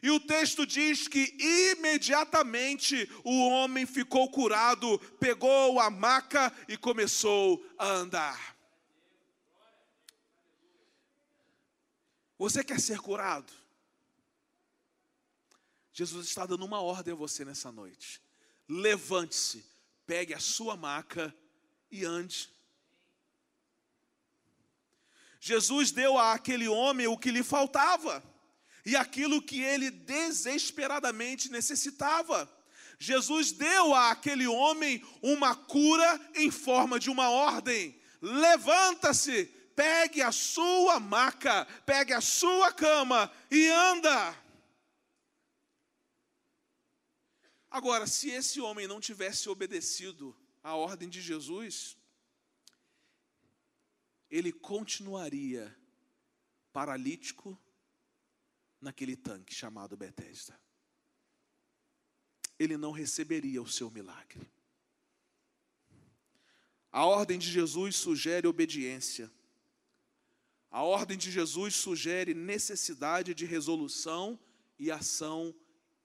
E 0.03 0.11
o 0.11 0.19
texto 0.19 0.65
diz 0.65 1.07
que 1.07 1.33
imediatamente 1.39 3.09
o 3.23 3.47
homem 3.47 3.85
ficou 3.85 4.29
curado, 4.29 4.99
pegou 5.17 5.79
a 5.79 5.89
maca 5.89 6.53
e 6.67 6.75
começou 6.75 7.65
a 7.77 7.87
andar. 7.87 8.57
Você 12.37 12.65
quer 12.65 12.81
ser 12.81 12.99
curado? 12.99 13.53
Jesus 15.93 16.27
está 16.27 16.45
dando 16.45 16.65
uma 16.65 16.81
ordem 16.81 17.13
a 17.13 17.15
você 17.15 17.45
nessa 17.45 17.71
noite. 17.71 18.21
Levante-se, 18.67 19.65
pegue 20.05 20.33
a 20.33 20.39
sua 20.39 20.75
maca 20.75 21.33
e 21.89 22.03
ande. 22.03 22.53
Jesus 25.39 25.91
deu 25.91 26.17
àquele 26.17 26.67
homem 26.67 27.07
o 27.07 27.17
que 27.17 27.31
lhe 27.31 27.41
faltava 27.41 28.32
e 28.85 28.95
aquilo 28.95 29.41
que 29.41 29.61
ele 29.61 29.89
desesperadamente 29.89 31.49
necessitava. 31.49 32.51
Jesus 32.99 33.51
deu 33.51 33.93
àquele 33.93 34.47
homem 34.47 35.03
uma 35.21 35.55
cura 35.55 36.31
em 36.35 36.51
forma 36.51 36.99
de 36.99 37.09
uma 37.09 37.29
ordem: 37.29 37.99
levanta-se, 38.21 39.45
pegue 39.75 40.21
a 40.21 40.31
sua 40.31 40.99
maca, 40.99 41.65
pegue 41.85 42.13
a 42.13 42.21
sua 42.21 42.71
cama 42.71 43.31
e 43.49 43.67
anda. 43.67 44.43
Agora, 47.69 48.05
se 48.05 48.29
esse 48.29 48.61
homem 48.61 48.87
não 48.87 49.01
tivesse 49.01 49.49
obedecido 49.49 50.37
à 50.61 50.75
ordem 50.75 51.09
de 51.09 51.19
Jesus, 51.21 51.97
ele 54.29 54.51
continuaria 54.51 55.75
paralítico 56.71 57.59
naquele 58.83 59.15
tanque 59.15 59.53
chamado 59.53 59.97
Betesda. 59.97 60.59
Ele 62.59 62.77
não 62.77 62.91
receberia 62.91 63.61
o 63.61 63.67
seu 63.67 63.89
milagre. 63.89 64.51
A 66.91 67.05
ordem 67.05 67.39
de 67.39 67.49
Jesus 67.49 67.95
sugere 67.95 68.47
obediência. 68.47 69.31
A 70.69 70.83
ordem 70.83 71.17
de 71.17 71.31
Jesus 71.31 71.75
sugere 71.75 72.35
necessidade 72.35 73.33
de 73.33 73.45
resolução 73.45 74.39
e 74.77 74.91
ação 74.91 75.55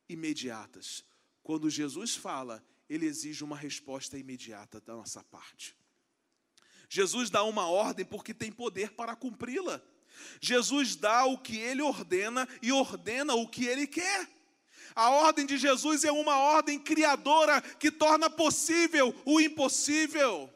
imediatas. 0.08 1.04
Quando 1.42 1.68
Jesus 1.68 2.16
fala, 2.16 2.64
ele 2.88 3.06
exige 3.06 3.44
uma 3.44 3.56
resposta 3.56 4.16
imediata 4.16 4.80
da 4.80 4.94
nossa 4.94 5.22
parte. 5.24 5.76
Jesus 6.88 7.28
dá 7.28 7.42
uma 7.44 7.68
ordem 7.68 8.04
porque 8.04 8.32
tem 8.32 8.50
poder 8.50 8.92
para 8.92 9.14
cumpri-la. 9.14 9.82
Jesus 10.40 10.96
dá 10.96 11.24
o 11.24 11.38
que 11.38 11.57
ele 11.57 11.83
ordena 11.83 12.48
e 12.62 12.72
ordena 12.72 13.35
o 13.35 13.48
que 13.48 13.66
ele 13.66 13.87
quer. 13.87 14.28
A 14.94 15.11
ordem 15.11 15.46
de 15.46 15.57
Jesus 15.57 16.04
é 16.04 16.11
uma 16.11 16.38
ordem 16.38 16.78
criadora 16.78 17.61
que 17.61 17.90
torna 17.90 18.28
possível 18.28 19.14
o 19.24 19.40
impossível. 19.40 20.52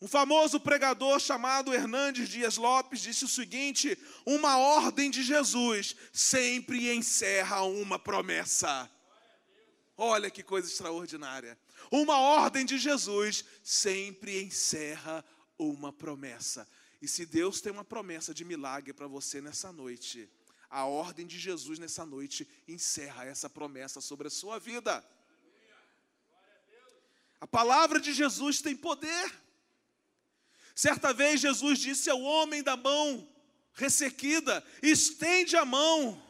Um 0.00 0.06
famoso 0.06 0.60
pregador 0.60 1.18
chamado 1.18 1.72
Hernandes 1.72 2.28
Dias 2.28 2.58
Lopes 2.58 3.00
disse 3.00 3.24
o 3.24 3.28
seguinte: 3.28 3.96
uma 4.26 4.58
ordem 4.58 5.10
de 5.10 5.22
Jesus 5.22 5.96
sempre 6.12 6.94
encerra 6.94 7.62
uma 7.62 7.98
promessa. 7.98 8.90
Olha 9.96 10.30
que 10.30 10.42
coisa 10.42 10.68
extraordinária. 10.68 11.58
Uma 11.90 12.18
ordem 12.18 12.66
de 12.66 12.76
Jesus 12.76 13.44
sempre 13.62 14.42
encerra 14.42 15.24
uma 15.58 15.92
promessa. 15.92 16.68
E 17.04 17.06
se 17.06 17.26
Deus 17.26 17.60
tem 17.60 17.70
uma 17.70 17.84
promessa 17.84 18.32
de 18.32 18.46
milagre 18.46 18.94
para 18.94 19.06
você 19.06 19.38
nessa 19.38 19.70
noite, 19.70 20.26
a 20.70 20.86
ordem 20.86 21.26
de 21.26 21.38
Jesus 21.38 21.78
nessa 21.78 22.06
noite 22.06 22.48
encerra 22.66 23.26
essa 23.26 23.50
promessa 23.50 24.00
sobre 24.00 24.28
a 24.28 24.30
sua 24.30 24.58
vida. 24.58 25.04
A 27.38 27.46
palavra 27.46 28.00
de 28.00 28.10
Jesus 28.14 28.62
tem 28.62 28.74
poder. 28.74 29.30
Certa 30.74 31.12
vez 31.12 31.42
Jesus 31.42 31.78
disse 31.78 32.08
ao 32.08 32.22
homem 32.22 32.62
da 32.62 32.74
mão 32.74 33.28
ressequida: 33.74 34.64
estende 34.82 35.58
a 35.58 35.64
mão. 35.66 36.22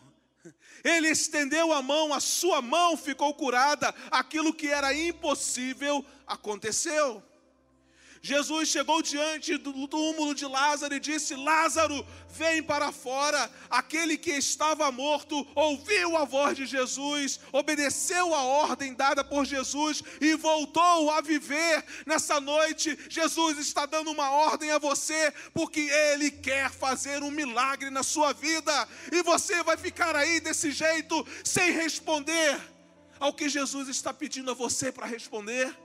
Ele 0.82 1.08
estendeu 1.08 1.72
a 1.72 1.80
mão, 1.80 2.12
a 2.12 2.18
sua 2.18 2.60
mão 2.60 2.96
ficou 2.96 3.32
curada, 3.34 3.94
aquilo 4.10 4.52
que 4.52 4.66
era 4.66 4.92
impossível 4.92 6.04
aconteceu. 6.26 7.22
Jesus 8.24 8.70
chegou 8.70 9.02
diante 9.02 9.58
do 9.58 9.86
túmulo 9.86 10.34
de 10.34 10.46
Lázaro 10.46 10.94
e 10.94 10.98
disse: 10.98 11.36
Lázaro, 11.36 12.06
vem 12.30 12.62
para 12.62 12.90
fora. 12.90 13.50
Aquele 13.68 14.16
que 14.16 14.30
estava 14.30 14.90
morto 14.90 15.46
ouviu 15.54 16.16
a 16.16 16.24
voz 16.24 16.56
de 16.56 16.64
Jesus, 16.64 17.38
obedeceu 17.52 18.34
a 18.34 18.42
ordem 18.42 18.94
dada 18.94 19.22
por 19.22 19.44
Jesus 19.44 20.02
e 20.22 20.34
voltou 20.36 21.10
a 21.10 21.20
viver. 21.20 21.84
Nessa 22.06 22.40
noite, 22.40 22.98
Jesus 23.10 23.58
está 23.58 23.84
dando 23.84 24.10
uma 24.10 24.30
ordem 24.30 24.70
a 24.70 24.78
você, 24.78 25.30
porque 25.52 25.80
Ele 25.80 26.30
quer 26.30 26.70
fazer 26.70 27.22
um 27.22 27.30
milagre 27.30 27.90
na 27.90 28.02
sua 28.02 28.32
vida, 28.32 28.88
e 29.12 29.22
você 29.22 29.62
vai 29.62 29.76
ficar 29.76 30.16
aí 30.16 30.40
desse 30.40 30.70
jeito, 30.70 31.26
sem 31.44 31.72
responder 31.72 32.58
ao 33.20 33.34
que 33.34 33.50
Jesus 33.50 33.86
está 33.90 34.14
pedindo 34.14 34.50
a 34.50 34.54
você 34.54 34.90
para 34.90 35.04
responder. 35.04 35.83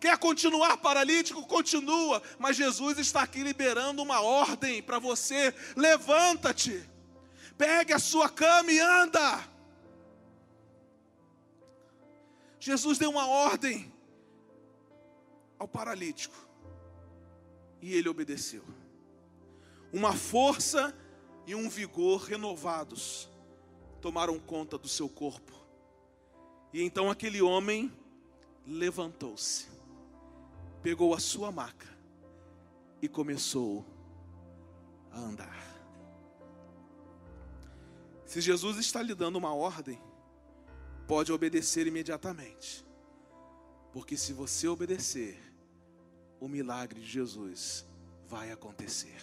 Quer 0.00 0.16
continuar 0.18 0.78
paralítico? 0.78 1.46
Continua. 1.46 2.22
Mas 2.38 2.56
Jesus 2.56 2.98
está 2.98 3.22
aqui 3.22 3.42
liberando 3.42 4.02
uma 4.02 4.20
ordem 4.20 4.82
para 4.82 4.98
você: 4.98 5.54
levanta-te, 5.76 6.88
pegue 7.58 7.92
a 7.92 7.98
sua 7.98 8.28
cama 8.28 8.72
e 8.72 8.80
anda. 8.80 9.48
Jesus 12.58 12.98
deu 12.98 13.10
uma 13.10 13.26
ordem 13.26 13.92
ao 15.58 15.68
paralítico 15.68 16.34
e 17.80 17.94
ele 17.94 18.08
obedeceu. 18.08 18.64
Uma 19.92 20.14
força 20.14 20.94
e 21.46 21.54
um 21.54 21.68
vigor 21.68 22.22
renovados 22.22 23.28
tomaram 24.00 24.38
conta 24.38 24.78
do 24.78 24.88
seu 24.88 25.08
corpo. 25.08 25.52
E 26.72 26.82
então 26.82 27.10
aquele 27.10 27.42
homem 27.42 27.92
levantou-se, 28.66 29.66
pegou 30.82 31.14
a 31.14 31.20
sua 31.20 31.52
maca 31.52 31.88
e 33.02 33.08
começou 33.08 33.84
a 35.10 35.18
andar. 35.18 35.70
Se 38.24 38.40
Jesus 38.40 38.76
está 38.78 39.02
lhe 39.02 39.14
dando 39.14 39.36
uma 39.36 39.54
ordem, 39.54 40.00
pode 41.06 41.32
obedecer 41.32 41.86
imediatamente. 41.86 42.86
Porque 43.92 44.16
se 44.16 44.32
você 44.32 44.68
obedecer, 44.68 45.36
o 46.38 46.46
milagre 46.46 47.00
de 47.00 47.06
Jesus 47.06 47.84
vai 48.28 48.52
acontecer. 48.52 49.20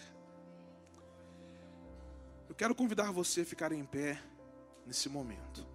Eu 2.50 2.56
quero 2.56 2.76
convidar 2.76 3.12
você 3.12 3.42
a 3.42 3.46
ficar 3.46 3.72
em 3.72 3.86
pé 3.86 4.22
nesse 4.86 5.08
momento. 5.08 5.66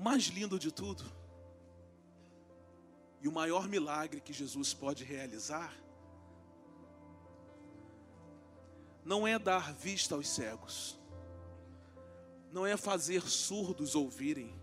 O 0.00 0.02
mais 0.02 0.28
lindo 0.28 0.58
de 0.58 0.72
tudo, 0.72 1.04
e 3.20 3.28
o 3.28 3.32
maior 3.32 3.68
milagre 3.68 4.18
que 4.18 4.32
Jesus 4.32 4.72
pode 4.72 5.04
realizar, 5.04 5.76
não 9.04 9.28
é 9.28 9.38
dar 9.38 9.74
vista 9.74 10.14
aos 10.14 10.26
cegos, 10.26 10.98
não 12.50 12.64
é 12.64 12.78
fazer 12.78 13.28
surdos 13.28 13.94
ouvirem 13.94 14.58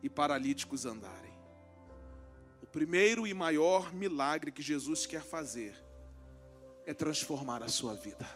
e 0.00 0.08
paralíticos 0.08 0.86
andarem. 0.86 1.36
O 2.62 2.68
primeiro 2.68 3.26
e 3.26 3.34
maior 3.34 3.92
milagre 3.92 4.52
que 4.52 4.62
Jesus 4.62 5.06
quer 5.06 5.24
fazer 5.24 5.74
é 6.86 6.94
transformar 6.94 7.64
a 7.64 7.68
sua 7.68 7.94
vida, 7.94 8.28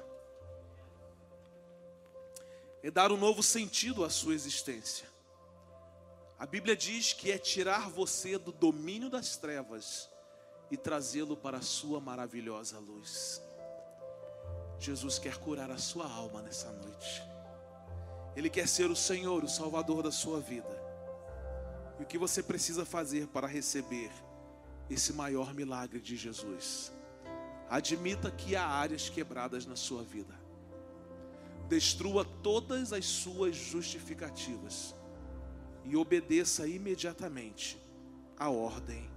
é 2.83 2.91
dar 2.91 3.13
um 3.13 3.17
novo 3.17 3.45
sentido 3.45 4.05
à 4.05 4.11
sua 4.11 4.35
existência. 4.35 5.12
A 6.43 6.47
Bíblia 6.47 6.75
diz 6.75 7.13
que 7.13 7.31
é 7.31 7.39
tirar 7.39 7.89
você 7.89 8.37
do 8.37 8.51
domínio 8.51 9.09
das 9.09 9.37
trevas 9.37 10.11
e 10.73 10.77
trazê-lo 10.77 11.37
para 11.37 11.59
a 11.59 11.63
sua 11.63 12.01
maravilhosa 12.01 12.81
luz. 12.81 13.41
Jesus 14.77 15.21
quer 15.21 15.37
curar 15.37 15.71
a 15.71 15.79
sua 15.79 16.05
alma 16.05 16.43
nessa 16.43 16.69
noite. 16.73 17.23
Ele 18.35 18.51
quer 18.51 18.67
ser 18.67 18.91
o 18.91 18.97
Senhor, 18.97 19.45
o 19.45 19.49
Salvador 19.49 20.03
da 20.03 20.11
sua 20.11 20.41
vida. 20.41 20.83
E 22.01 22.03
o 22.03 22.07
que 22.07 22.19
você 22.19 22.43
precisa 22.43 22.85
fazer 22.85 23.29
para 23.29 23.47
receber 23.47 24.11
esse 24.91 25.13
maior 25.13 25.55
milagre 25.55 26.01
de 26.01 26.17
Jesus? 26.17 26.91
Admita 27.71 28.33
que 28.33 28.57
há 28.57 28.67
áreas 28.67 29.09
quebradas 29.09 29.65
na 29.65 29.77
sua 29.77 30.03
vida. 30.03 30.35
Destrua 31.69 32.25
todas 32.43 32.93
as 32.93 33.05
suas 33.07 33.55
justificativas 33.55 35.01
e 35.85 35.97
obedeça 35.97 36.67
imediatamente 36.67 37.79
a 38.39 38.51
ordem 38.51 39.11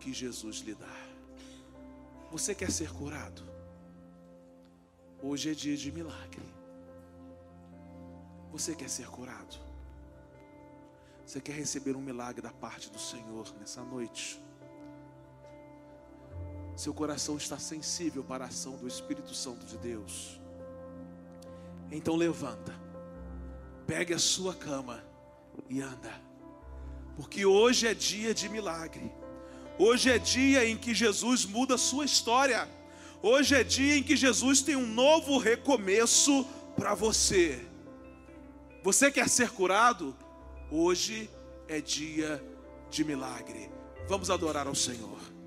que 0.00 0.12
Jesus 0.12 0.58
lhe 0.58 0.74
dá. 0.74 1.08
Você 2.30 2.54
quer 2.54 2.70
ser 2.70 2.92
curado? 2.92 3.42
Hoje 5.22 5.50
é 5.50 5.54
dia 5.54 5.76
de 5.76 5.90
milagre. 5.90 6.46
Você 8.52 8.74
quer 8.74 8.88
ser 8.88 9.08
curado? 9.08 9.56
Você 11.24 11.40
quer 11.40 11.52
receber 11.52 11.96
um 11.96 12.00
milagre 12.00 12.40
da 12.40 12.52
parte 12.52 12.90
do 12.90 12.98
Senhor 12.98 13.52
nessa 13.58 13.82
noite? 13.82 14.42
Seu 16.76 16.94
coração 16.94 17.36
está 17.36 17.58
sensível 17.58 18.22
para 18.22 18.44
a 18.44 18.48
ação 18.48 18.76
do 18.76 18.86
Espírito 18.86 19.34
Santo 19.34 19.66
de 19.66 19.76
Deus. 19.78 20.40
Então 21.90 22.14
levanta, 22.14 22.72
pegue 23.86 24.14
a 24.14 24.18
sua 24.18 24.54
cama 24.54 25.02
e 25.68 25.80
anda, 25.80 26.12
porque 27.16 27.44
hoje 27.44 27.86
é 27.86 27.94
dia 27.94 28.34
de 28.34 28.48
milagre. 28.48 29.12
Hoje 29.78 30.10
é 30.10 30.18
dia 30.18 30.66
em 30.68 30.76
que 30.76 30.92
Jesus 30.92 31.44
muda 31.44 31.76
a 31.76 31.78
sua 31.78 32.04
história. 32.04 32.68
Hoje 33.22 33.54
é 33.54 33.62
dia 33.62 33.96
em 33.96 34.02
que 34.02 34.16
Jesus 34.16 34.60
tem 34.60 34.74
um 34.74 34.86
novo 34.86 35.38
recomeço 35.38 36.44
para 36.76 36.94
você. 36.94 37.64
Você 38.82 39.10
quer 39.10 39.28
ser 39.28 39.50
curado? 39.50 40.16
Hoje 40.70 41.30
é 41.68 41.80
dia 41.80 42.42
de 42.90 43.04
milagre. 43.04 43.70
Vamos 44.08 44.30
adorar 44.30 44.66
ao 44.66 44.74
Senhor. 44.74 45.37